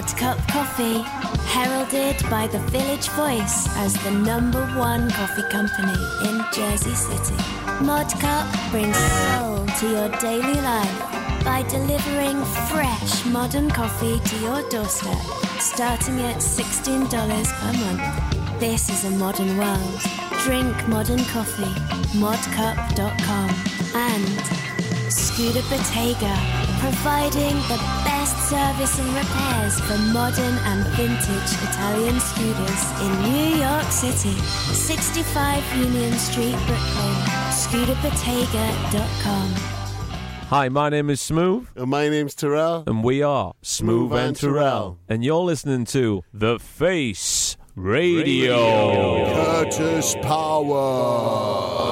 [0.05, 1.01] Mod Cup Coffee,
[1.49, 5.97] heralded by the Village Voice as the number one coffee company
[6.29, 7.35] in Jersey City.
[7.81, 11.01] Mod Cup brings soul to your daily life
[11.43, 15.17] by delivering fresh modern coffee to your doorstep,
[15.59, 18.61] starting at $16 per month.
[18.61, 20.01] This is a modern world.
[20.45, 21.75] Drink modern coffee.
[22.21, 23.49] Modcup.com
[23.95, 26.37] and Scooter Bottega,
[26.81, 28.04] providing the
[28.45, 34.37] service and repairs for modern and vintage Italian scooters in New York City.
[34.75, 37.15] 65 Union Street, Brooklyn.
[37.49, 39.49] ScooterBottega.com.
[40.51, 41.69] Hi, my name is Smooth.
[41.75, 42.85] And my name's Terrell.
[42.87, 44.55] And we are Smooth, Smooth and and Terrell.
[44.61, 44.99] Terrell.
[45.09, 49.25] And you're listening to The Face Radio.
[49.35, 51.84] Kurtis Powers.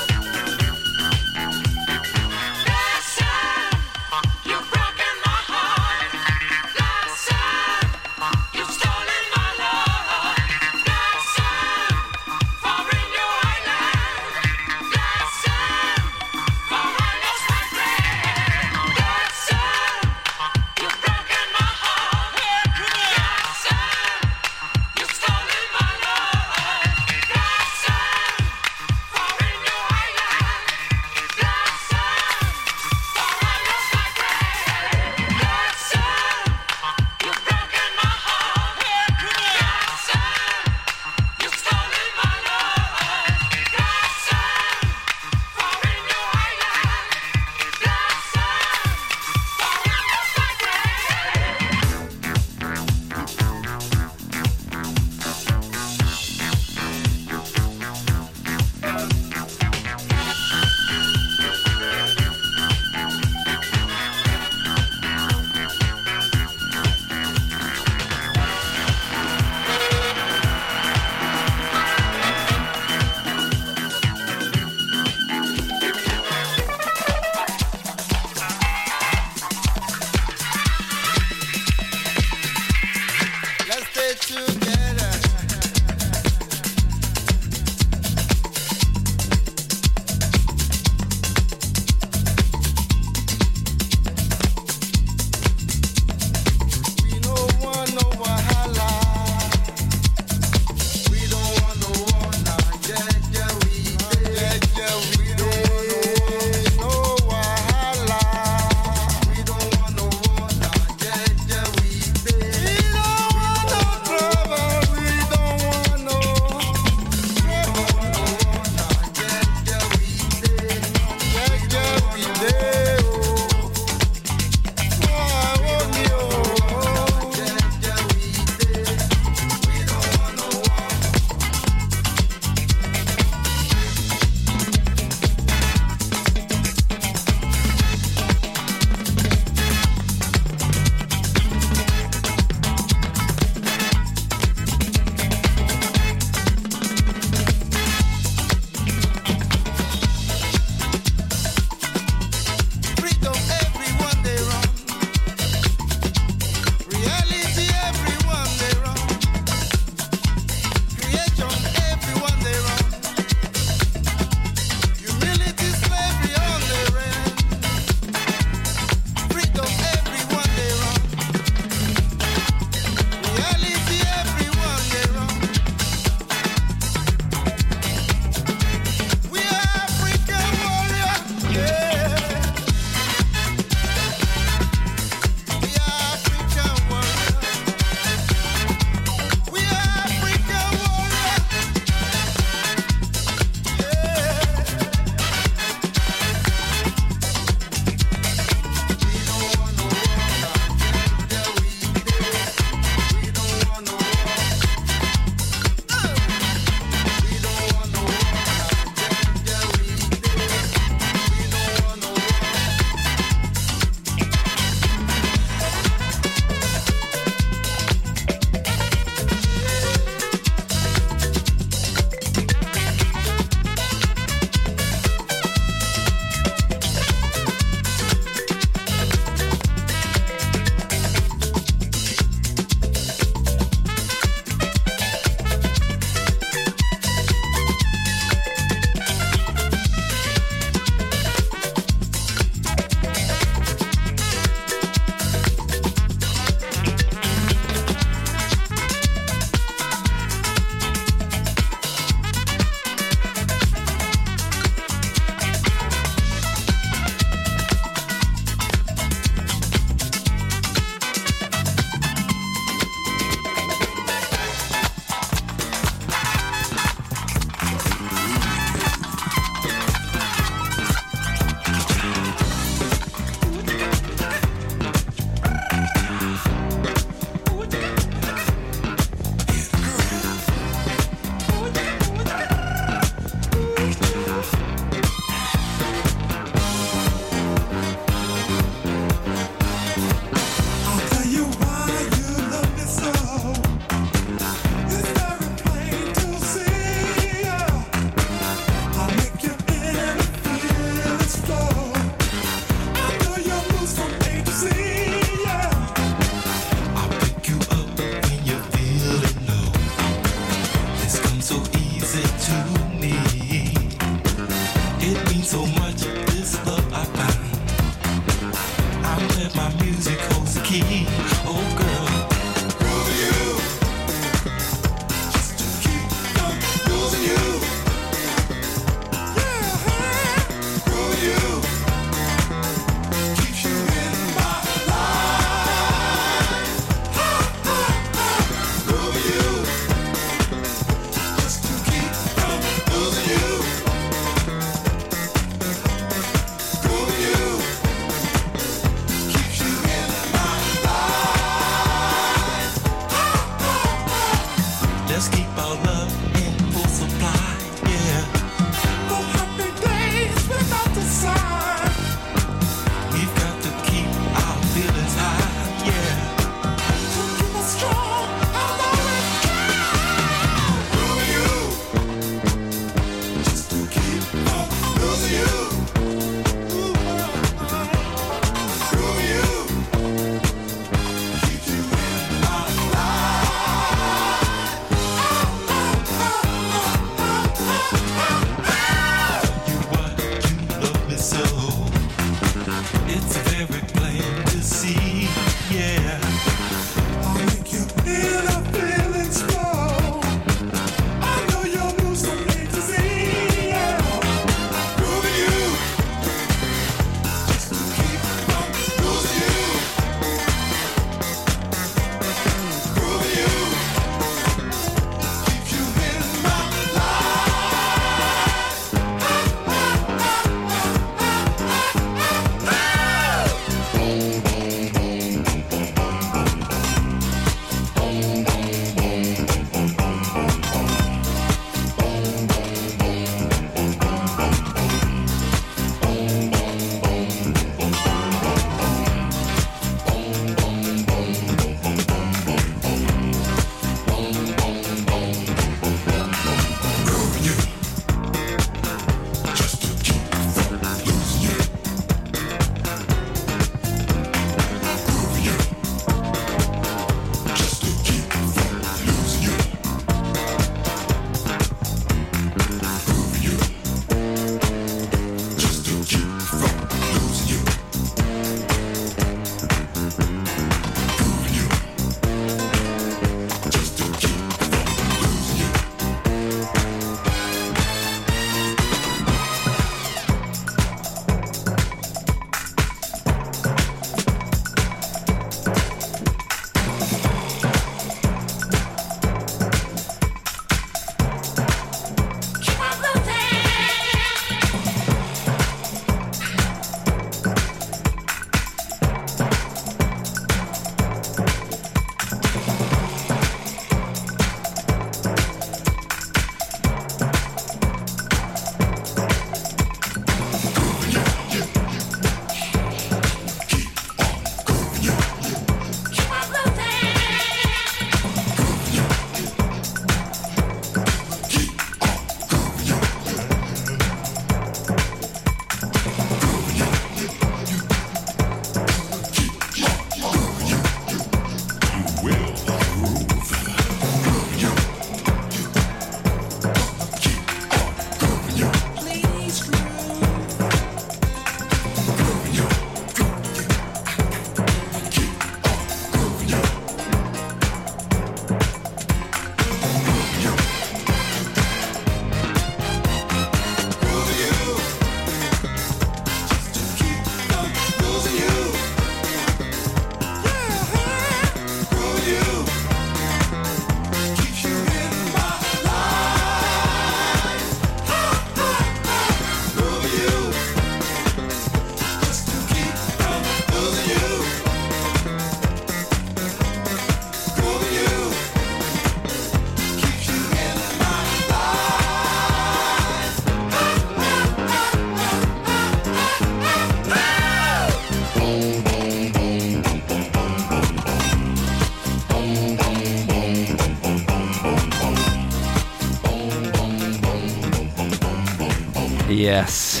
[599.48, 600.00] Yes.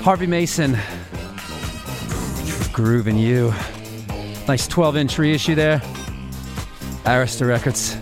[0.00, 0.78] Harvey Mason.
[2.72, 3.52] Grooving you.
[4.48, 5.80] Nice 12 inch reissue there.
[7.04, 7.92] Arista Records.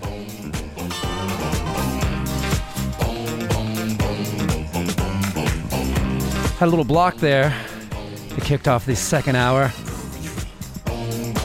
[6.61, 7.53] Had a little block there.
[8.37, 9.73] It kicked off the second hour.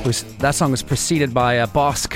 [0.06, 2.14] Was, that song was preceded by uh, Bosq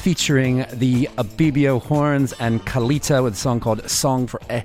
[0.00, 4.62] featuring the Abibio Horns and Kaleta with a song called Song for eh-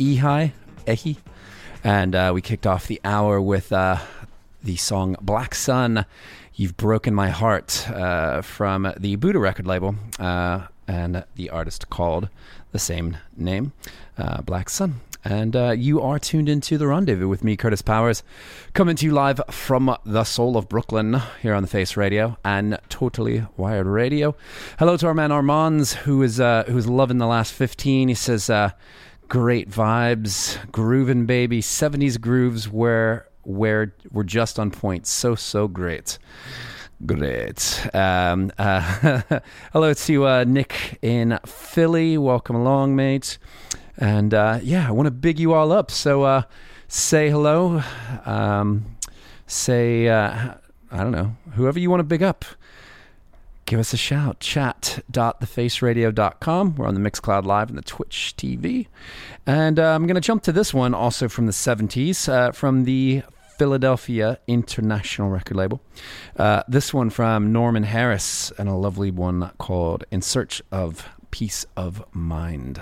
[0.00, 0.52] Ehi.
[0.86, 1.18] Ehi.
[1.84, 3.98] And uh, we kicked off the hour with uh,
[4.62, 6.06] the song Black Sun,
[6.54, 12.28] You've Broken My Heart uh, from the Buddah record label uh, and the artist called
[12.72, 13.72] the same name,
[14.16, 15.00] uh, Black Sun.
[15.24, 18.22] And uh, you are tuned into the rendezvous with me, Kurtis Powers,
[18.74, 22.78] coming to you live from the soul of Brooklyn here on the Face Radio and
[22.88, 24.36] Totally Wired Radio.
[24.78, 28.06] Hello to our man Armands, who is uh, who's loving the last fifteen.
[28.06, 28.70] He says, uh,
[29.28, 31.60] "Great vibes, grooving, baby.
[31.60, 35.06] Seventies grooves where where were just on point.
[35.06, 36.18] So so great."
[37.04, 37.86] Great.
[37.94, 39.22] Um, uh,
[39.72, 42.16] hello to uh, Nick in Philly.
[42.16, 43.38] Welcome along, mate.
[43.98, 45.90] And uh, yeah, I want to big you all up.
[45.90, 46.42] So uh,
[46.88, 47.82] say hello.
[48.24, 48.96] Um,
[49.46, 50.54] say, uh,
[50.90, 52.44] I don't know, whoever you want to big up.
[53.66, 54.38] Give us a shout.
[54.38, 56.76] Chat.thefaceradio.com.
[56.76, 58.86] We're on the Mixcloud Live and the Twitch TV.
[59.44, 62.84] And uh, I'm going to jump to this one also from the 70s, uh, from
[62.84, 63.24] the
[63.58, 65.80] Philadelphia International record label.
[66.36, 71.66] Uh, this one from Norman Harris and a lovely one called In Search of Peace
[71.76, 72.80] of Mind.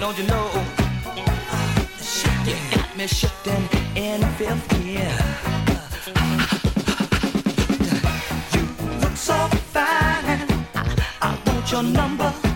[0.00, 0.50] Don't you know?
[2.46, 5.16] You got me shifting in fifth gear.
[8.52, 8.62] You
[9.00, 9.34] look so
[9.72, 10.48] fine.
[11.22, 12.53] I want your number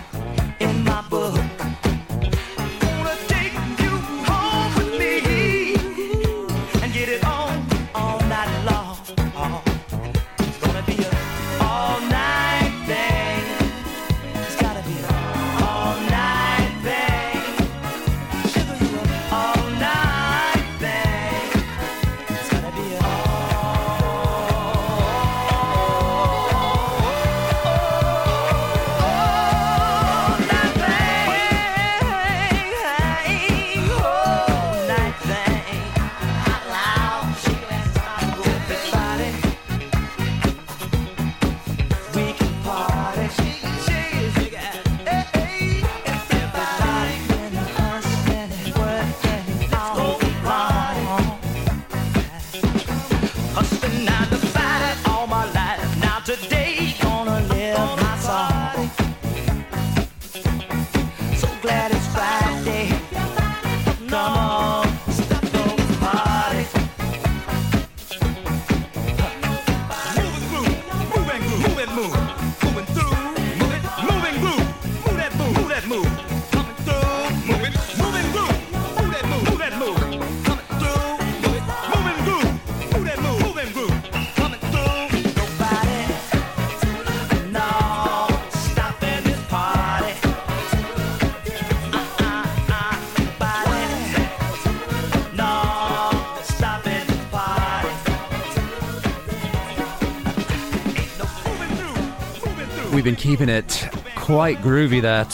[103.09, 105.01] been keeping it quite groovy.
[105.01, 105.29] That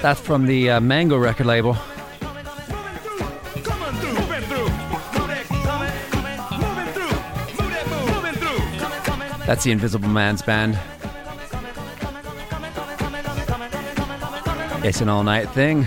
[0.00, 1.74] that's from the uh, Mango record label.
[9.44, 10.78] That's the Invisible Man's band.
[14.82, 15.86] It's an all night thing.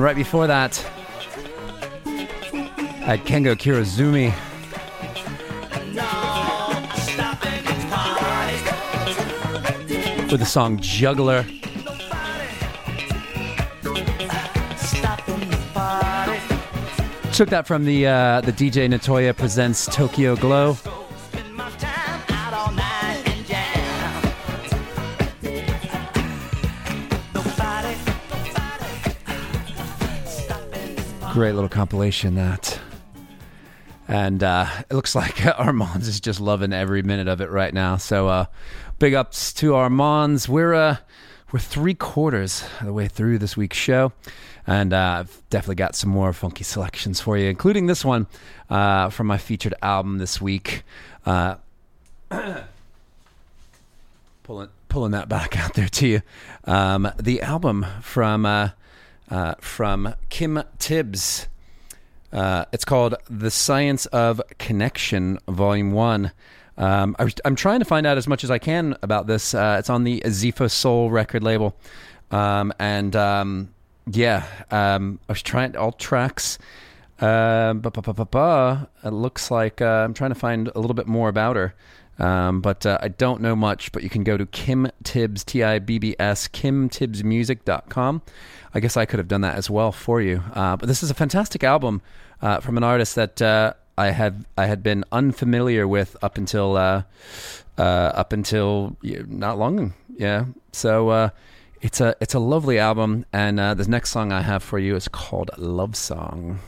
[0.00, 0.74] And right before that,
[3.04, 4.32] had Kengo Kurozumi.
[10.30, 11.42] With the song Juggler.
[17.34, 20.78] Took that from the uh, the DJ Notoya presents Tokyo Glow.
[31.40, 32.78] Great little compilation that.
[34.06, 37.96] And uh, it looks like Armands is just loving every minute of it right now.
[37.96, 38.44] So uh,
[38.98, 40.50] big ups to Armands.
[40.50, 40.98] We're uh,
[41.50, 44.12] we're three quarters of the way through this week's show,
[44.66, 48.26] and uh, I've definitely got some more funky selections for you, including this one
[48.68, 50.82] uh, from my featured album this week.
[51.24, 51.54] Uh,
[54.42, 56.20] pulling pulling that back out there to you.
[56.64, 58.44] Um, the album from
[59.30, 61.48] uh, from Kim Tibbs.
[62.32, 66.32] Uh, it's called The Science of Completion, Volume 1.
[66.78, 69.54] Um, I am trying to find out as much as I can about this.
[69.54, 71.76] Uh, it's on the Zifa Soul record label.
[72.30, 73.74] Um, and um,
[74.06, 76.58] yeah, um, I was trying all tracks.
[77.18, 77.74] Uh.
[79.04, 81.74] It looks like uh, I'm trying to find a little bit more about her.
[82.20, 85.62] Um, but uh, I don't know much, but you can go to Kim Tibbs, T
[85.62, 88.22] I B B S, kimtibbsmusic.com.
[88.74, 90.42] I guess I could have done that as well for you.
[90.52, 92.02] Uh, but this is a fantastic album
[92.42, 96.76] uh, from an artist that uh, I had I had been unfamiliar with up until
[96.76, 97.02] uh,
[97.78, 97.80] uh,
[98.14, 99.94] up until not long.
[100.14, 101.30] Yeah, so
[101.80, 105.08] it's a it's a lovely album, and the next song I have for you is
[105.08, 106.60] called "Love Song."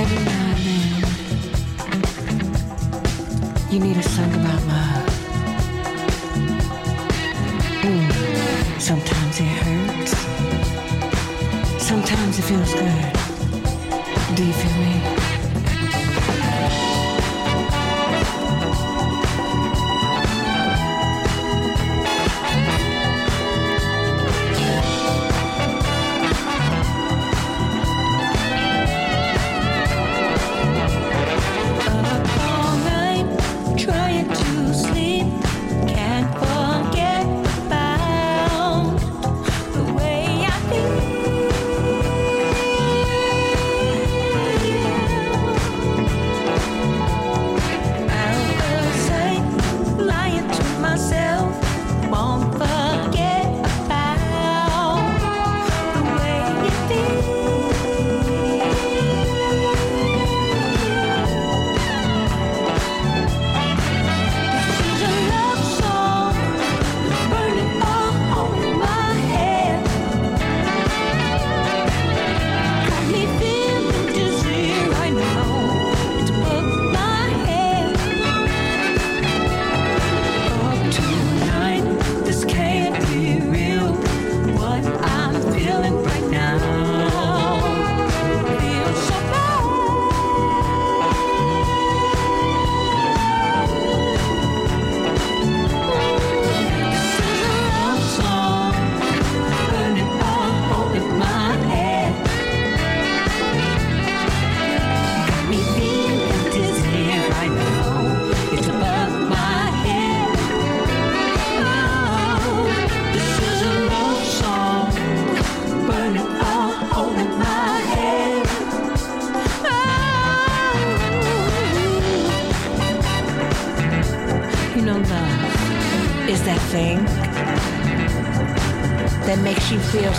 [0.00, 0.92] Every now and then,
[3.72, 5.08] you need a song about love.
[7.82, 8.80] Mm.
[8.80, 10.12] Sometimes it hurts.
[11.84, 13.12] Sometimes it feels good.
[14.36, 14.97] Do you feel me?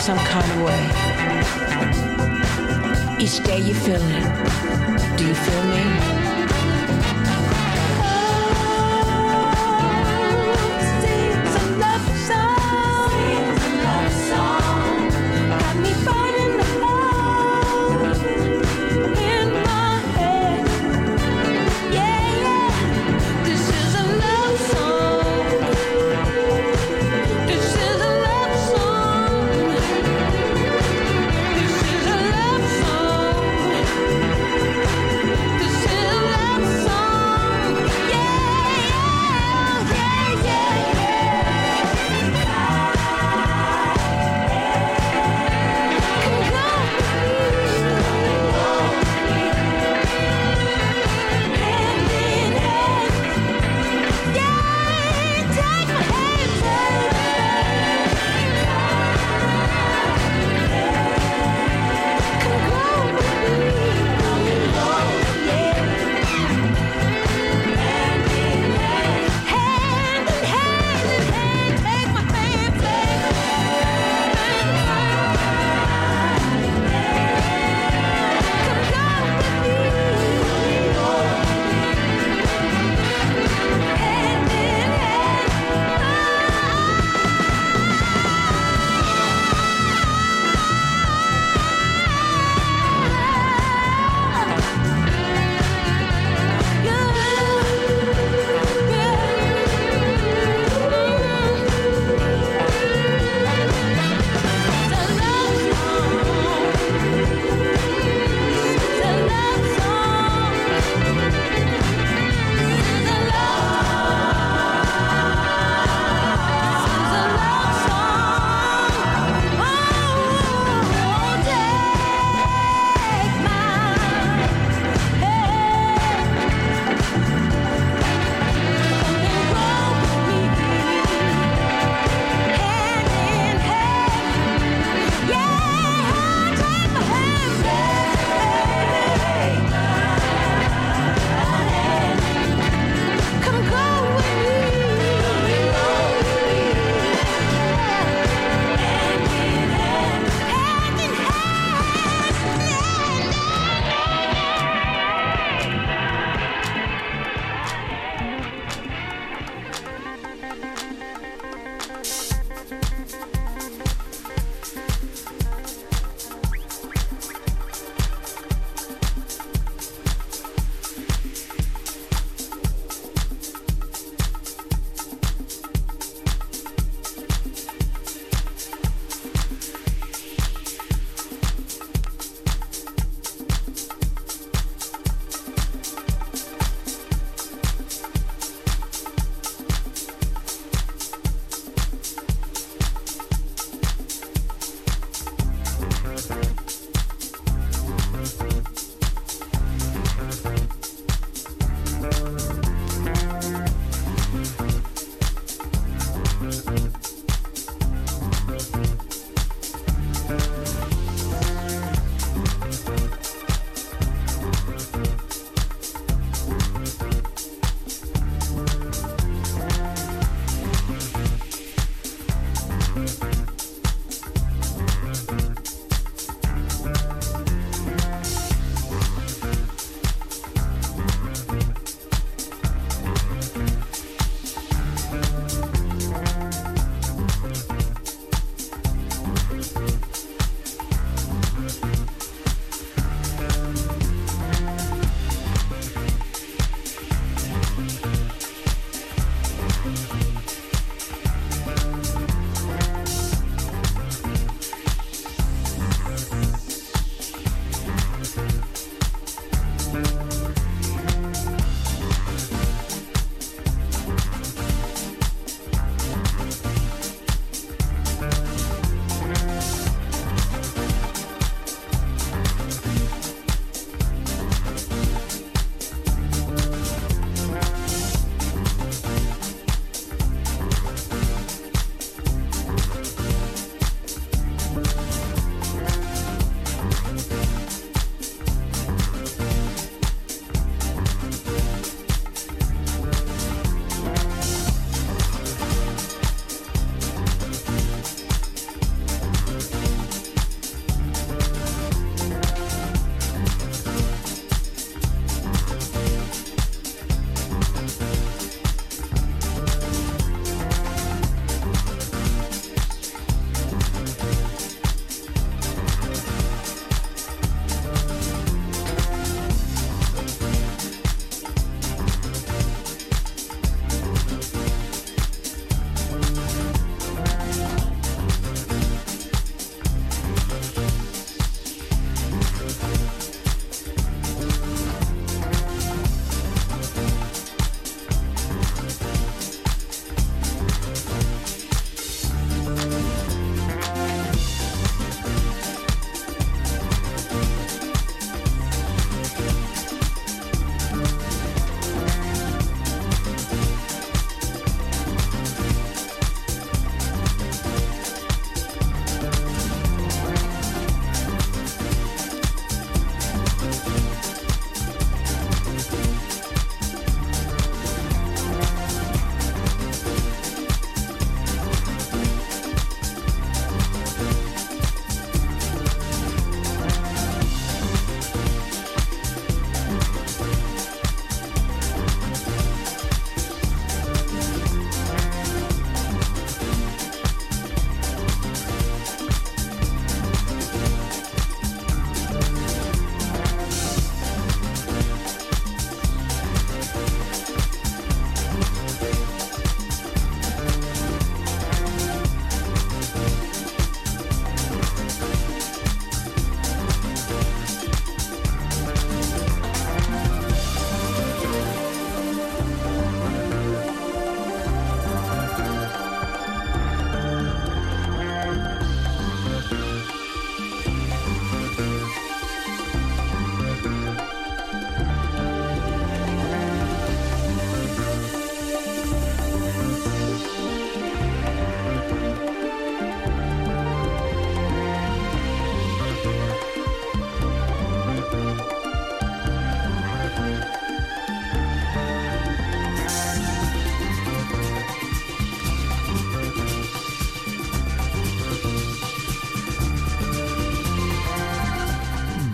[0.10, 0.82] Some kind of way?
[3.24, 4.49] Each day you feel it.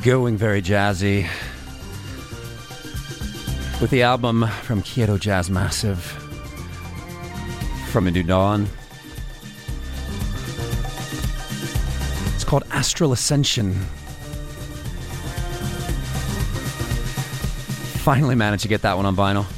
[0.05, 1.27] Going very jazzy
[3.81, 5.99] with the album from Kyoto Jazz Massive
[7.89, 8.67] from a new dawn.
[12.35, 13.73] It's called Astral Ascension.
[18.03, 19.54] Finally managed to get that one on vinyl.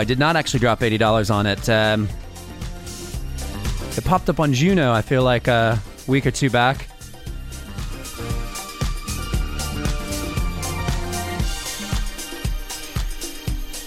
[0.00, 1.68] I did not actually drop $80 on it.
[1.68, 2.08] Um,
[3.98, 6.88] it popped up on Juno, I feel like a week or two back.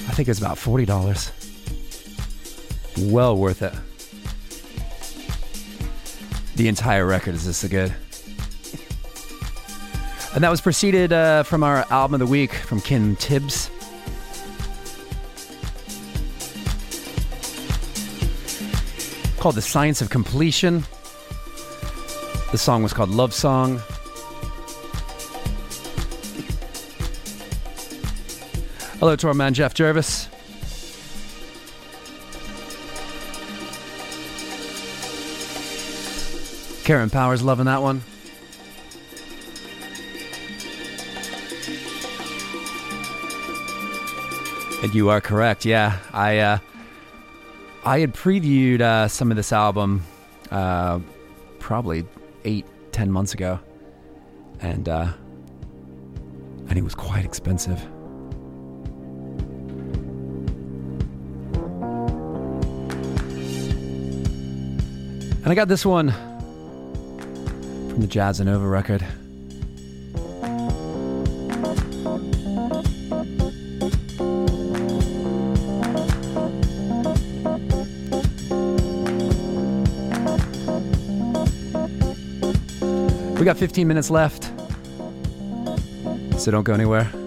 [0.07, 1.31] I think it's about $40.
[3.11, 3.73] Well worth it.
[6.57, 7.91] The entire record is this so good.
[10.35, 13.71] And that was preceded uh, from our album of the week from Kim Tibbs.
[19.43, 20.85] Called The Science of Completion.
[22.53, 23.81] The song was called Love Song.
[28.99, 30.29] Hello to our man Jeff Jervis.
[36.85, 38.01] Karen Powers loving that one.
[44.81, 45.65] And you are correct.
[45.65, 46.59] Yeah, I uh,
[47.85, 50.05] I had previewed uh, some of this album
[50.51, 50.99] uh,
[51.59, 52.05] probably
[52.45, 53.59] eight, ten months ago,
[54.61, 55.11] and uh,
[56.69, 57.81] and it was quite expensive.
[65.43, 66.11] And I got this one
[67.89, 69.05] from the Jazzanova record.
[83.43, 84.45] We got 15 minutes left,
[86.39, 87.22] so don't go anywhere.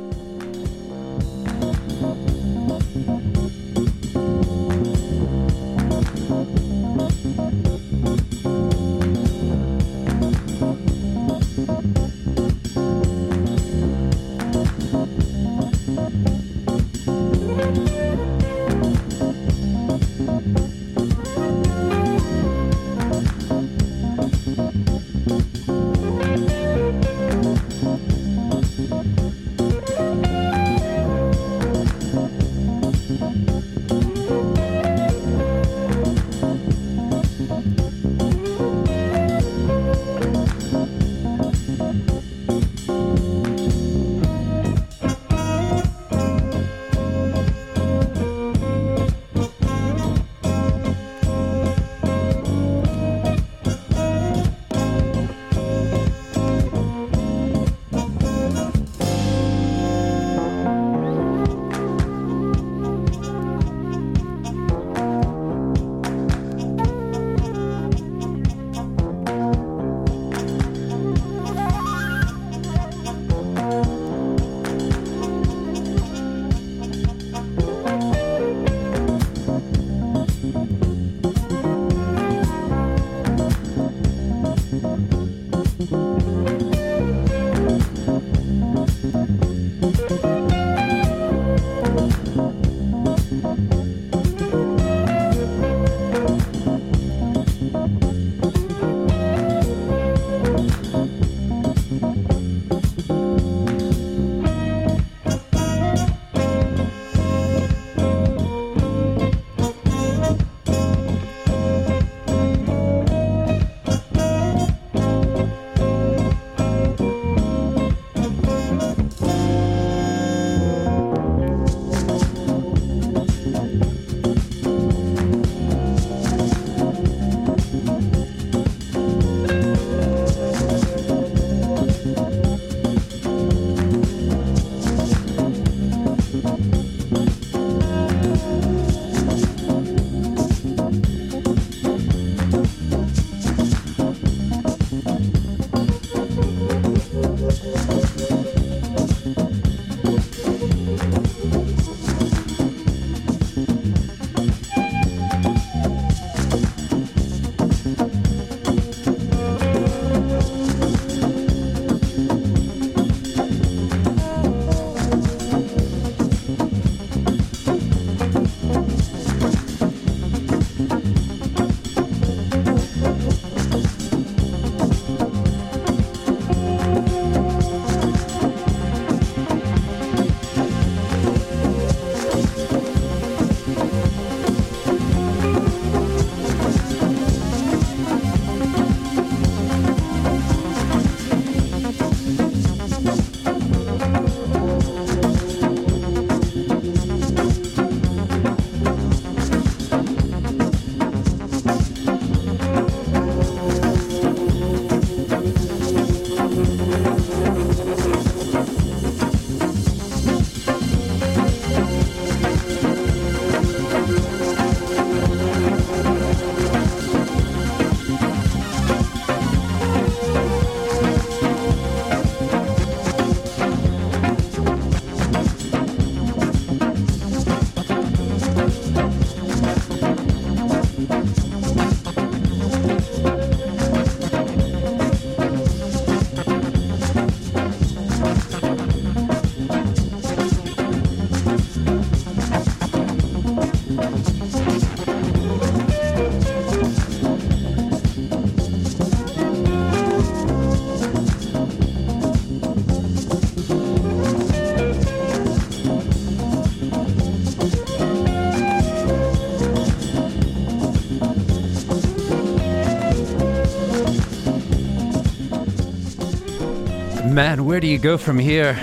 [267.37, 268.81] Man, where do you go from here?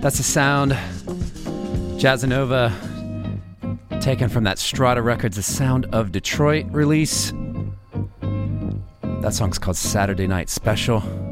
[0.00, 0.72] That's the sound.
[1.96, 2.72] Jazzanova,
[4.00, 7.32] taken from that Strata Records, The Sound of Detroit release.
[9.20, 11.23] That song's called Saturday Night Special.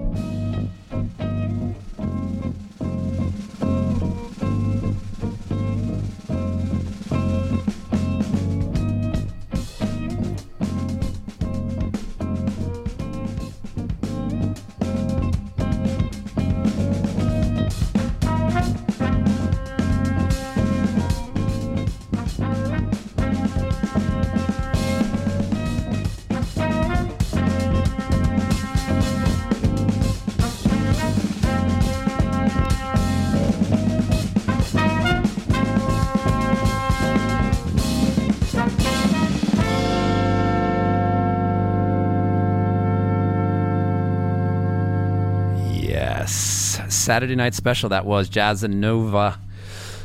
[47.03, 47.89] Saturday night special.
[47.89, 49.37] That was Jazzanova,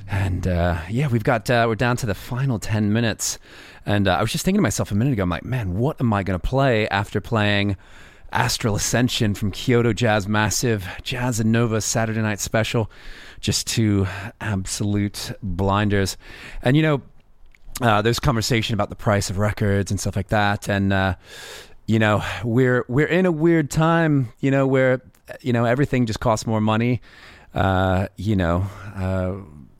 [0.09, 3.37] and uh, yeah, we've got uh, we're down to the final ten minutes,
[3.85, 5.21] and uh, I was just thinking to myself a minute ago.
[5.21, 7.77] I'm like, man, what am I going to play after playing
[8.31, 12.89] Astral Ascension from Kyoto Jazz Massive, Jazzanova Saturday night special,
[13.41, 14.07] just two
[14.41, 16.17] absolute blinders,
[16.61, 17.01] and you know.
[17.79, 21.13] Uh, there's conversation about the price of records and stuff like that, and uh,
[21.85, 24.99] you know we're we're in a weird time you know where
[25.41, 27.01] you know everything just costs more money.
[27.53, 29.35] Uh, you know uh,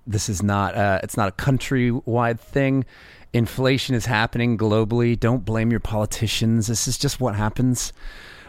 [0.06, 2.86] this is not uh, it's not a countrywide thing.
[3.34, 5.20] Inflation is happening globally.
[5.20, 6.68] Don't blame your politicians.
[6.68, 7.94] This is just what happens.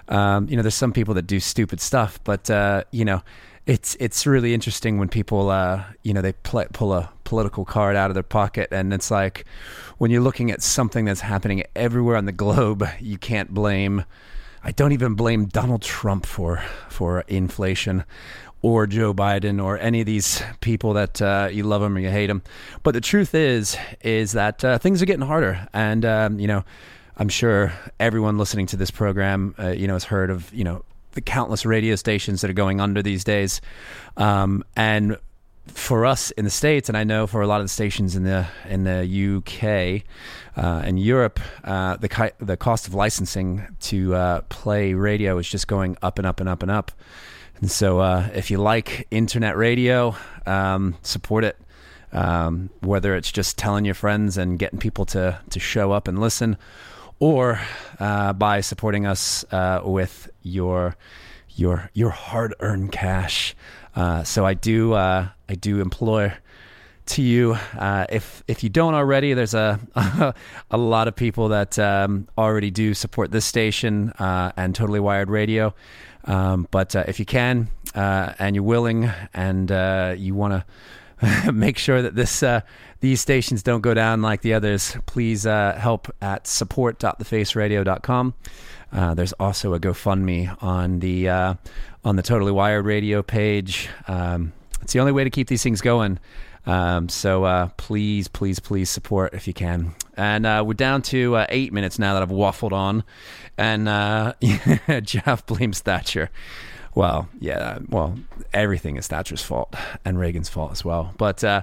[0.09, 3.23] Um, you know there's some people that do stupid stuff but uh, you know
[3.69, 8.11] it's it's really interesting when people uh, you know they pull a political card out
[8.11, 9.45] of their pocket and it's like
[9.99, 14.05] when you're looking at something that's happening everywhere on the globe you can't blame
[14.63, 18.05] I don't even blame Donald Trump for for inflation
[18.63, 22.11] or Joe Biden or any of these people that uh, you love them or you
[22.11, 22.43] hate them.
[22.83, 26.65] But the truth is, is that uh, things are getting harder, and um, you know,
[27.17, 30.85] I'm sure everyone listening to this program, uh, you know, has heard of you know
[31.13, 33.61] the countless radio stations that are going under these days,
[34.17, 35.17] um, and
[35.73, 38.25] for us in the states, and I know for a lot of the stations in
[38.25, 39.03] the in the
[39.37, 40.03] UK
[40.57, 45.49] uh, and Europe, uh, the ki- the cost of licensing to uh, play radio is
[45.49, 46.93] just going up and up and up and up.
[47.61, 50.15] And so, uh, if you like internet radio,
[50.47, 51.57] um, support it.
[52.11, 56.19] Um, whether it's just telling your friends and getting people to to show up and
[56.19, 56.57] listen,
[57.19, 57.61] or
[58.01, 60.97] uh, by supporting us uh, with your
[61.55, 63.55] your your hard earned cash.
[63.99, 66.33] Uh, so I do uh, I do implore
[67.07, 69.35] to you uh, if if you don't already.
[69.35, 69.81] There's a
[70.71, 75.31] a lot of people that um, already do support this station uh, and Totally Wired
[75.31, 75.75] Radio.
[76.25, 79.69] Um, but if you can and you're willing and
[80.21, 80.65] you want to
[81.53, 82.61] make sure that this uh,
[83.01, 88.35] these stations don't go down like the others, please uh, help at support.thefaceradio.com.
[88.93, 91.57] Uh, there's also a GoFundMe on the
[92.05, 93.89] on the Totally Wired Radio page.
[94.07, 94.53] Um,
[94.83, 96.19] it's the only way to keep these things going.
[96.67, 99.95] Um, so uh, please, please, please support if you can.
[100.17, 103.05] And uh, we're down to uh, eight minutes now that I've waffled on,
[103.57, 104.35] and uh,
[105.03, 106.31] Jeff blames Thatcher.
[106.95, 108.19] Well, yeah, well,
[108.53, 111.15] everything is Thatcher's fault and Reagan's fault as well.
[111.17, 111.63] But uh,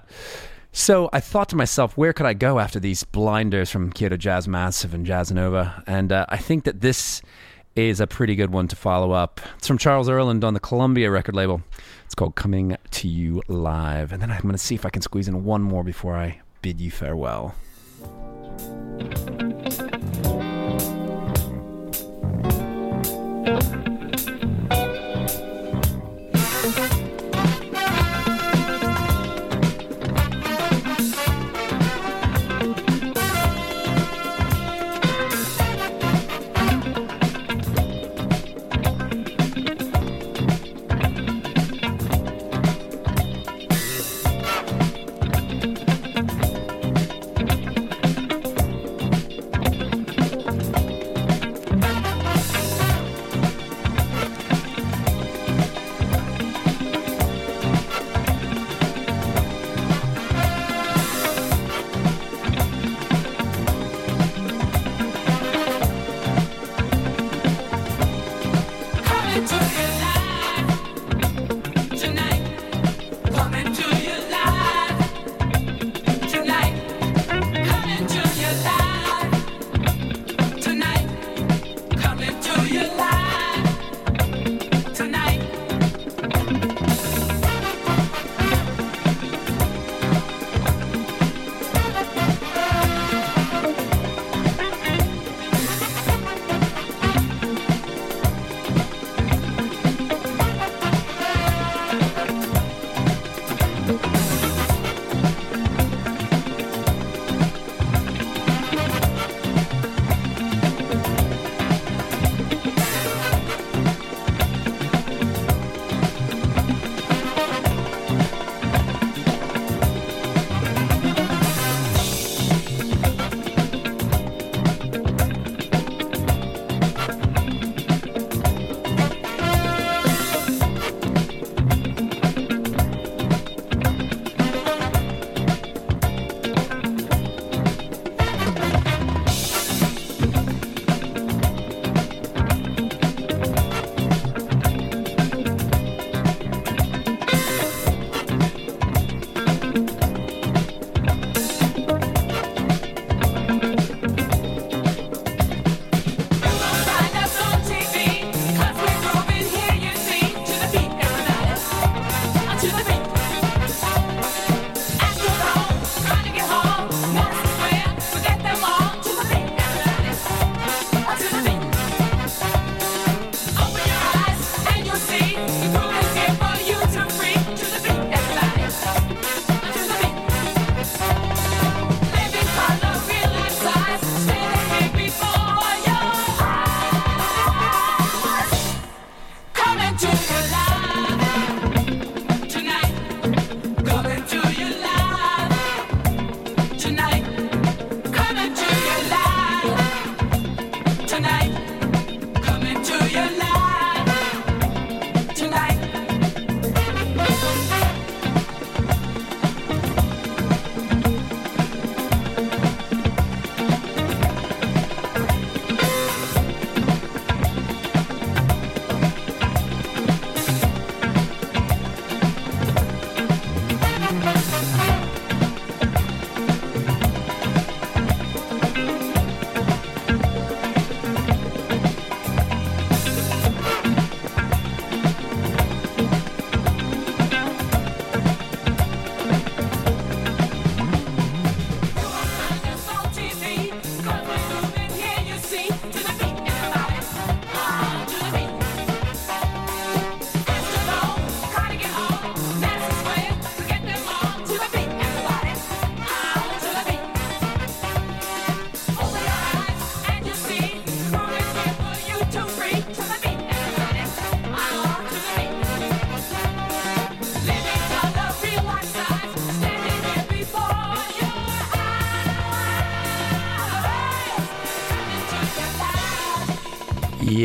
[0.72, 4.48] so I thought to myself, where could I go after these blinders from Kyoto Jazz
[4.48, 5.84] Massive and Jazzanova?
[5.88, 7.22] And uh, I think that this
[7.76, 9.42] is a pretty good one to follow up.
[9.58, 11.62] It's from Charles Earland on the Columbia record label.
[12.06, 14.14] It's called Coming to You Live.
[14.14, 16.42] And then I'm going to see if I can squeeze in one more before I
[16.62, 17.54] bid you farewell.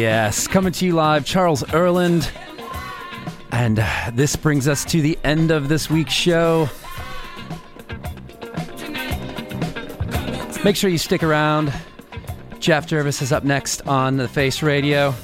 [0.01, 2.31] Yes, coming to you live, Charles Earland.
[3.53, 6.71] And uh, this brings us to the end of this week's show.
[10.65, 11.71] Make sure you stick around.
[12.61, 15.15] Jeff Jervis is up next on the Face Radio.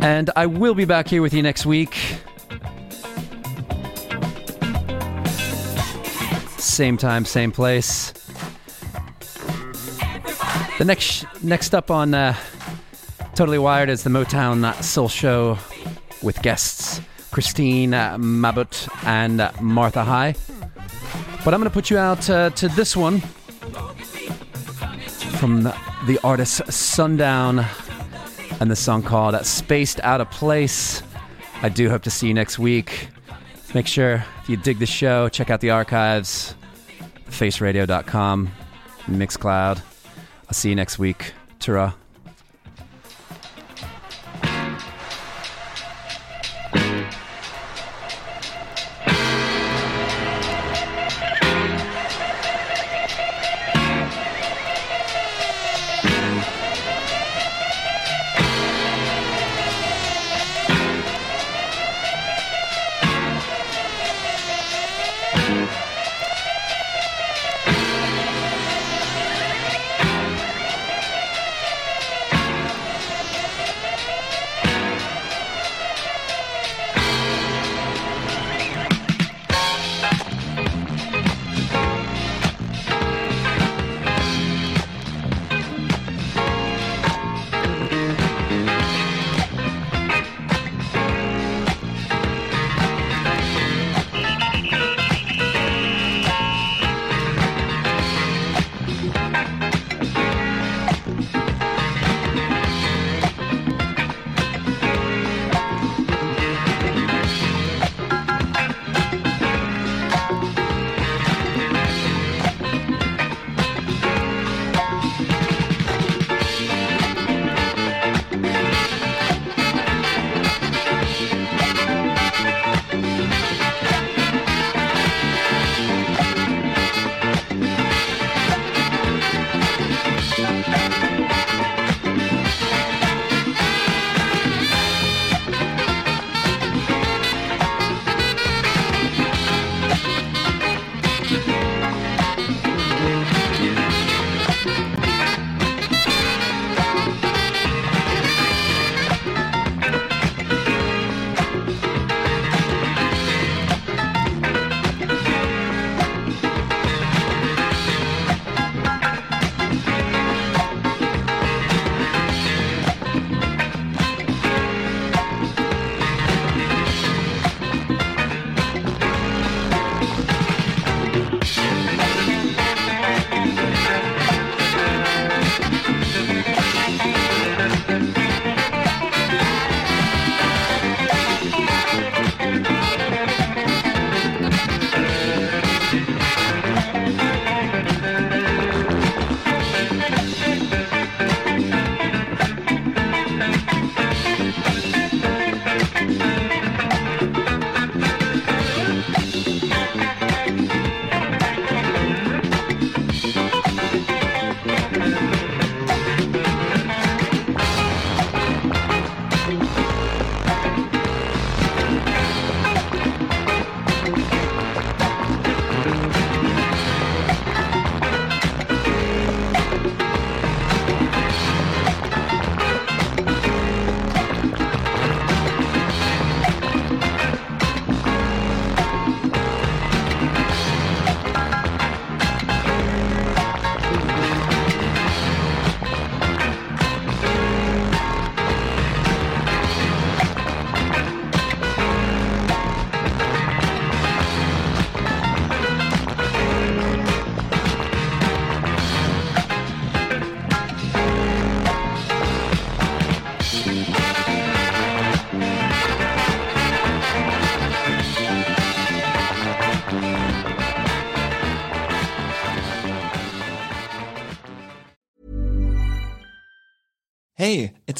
[0.00, 2.03] And I will be back here with you next week.
[6.74, 8.12] Same time, same place.
[10.78, 12.34] The next next up on uh,
[13.36, 15.56] Totally Wired is the Motown Soul Show
[16.20, 20.34] with guests Christine uh, Mabut and uh, Martha High.
[21.44, 23.20] But I'm going to put you out uh, to this one
[25.38, 27.64] from the artist Sundown
[28.58, 31.04] and the song called Spaced Out of Place.
[31.62, 33.10] I do hope to see you next week.
[33.74, 36.43] Make sure if you dig the show, check out the archives,
[37.34, 38.50] faceradio.com,
[39.06, 39.82] Mixcloud.
[40.46, 41.32] I'll see you next week.
[41.58, 41.94] Ta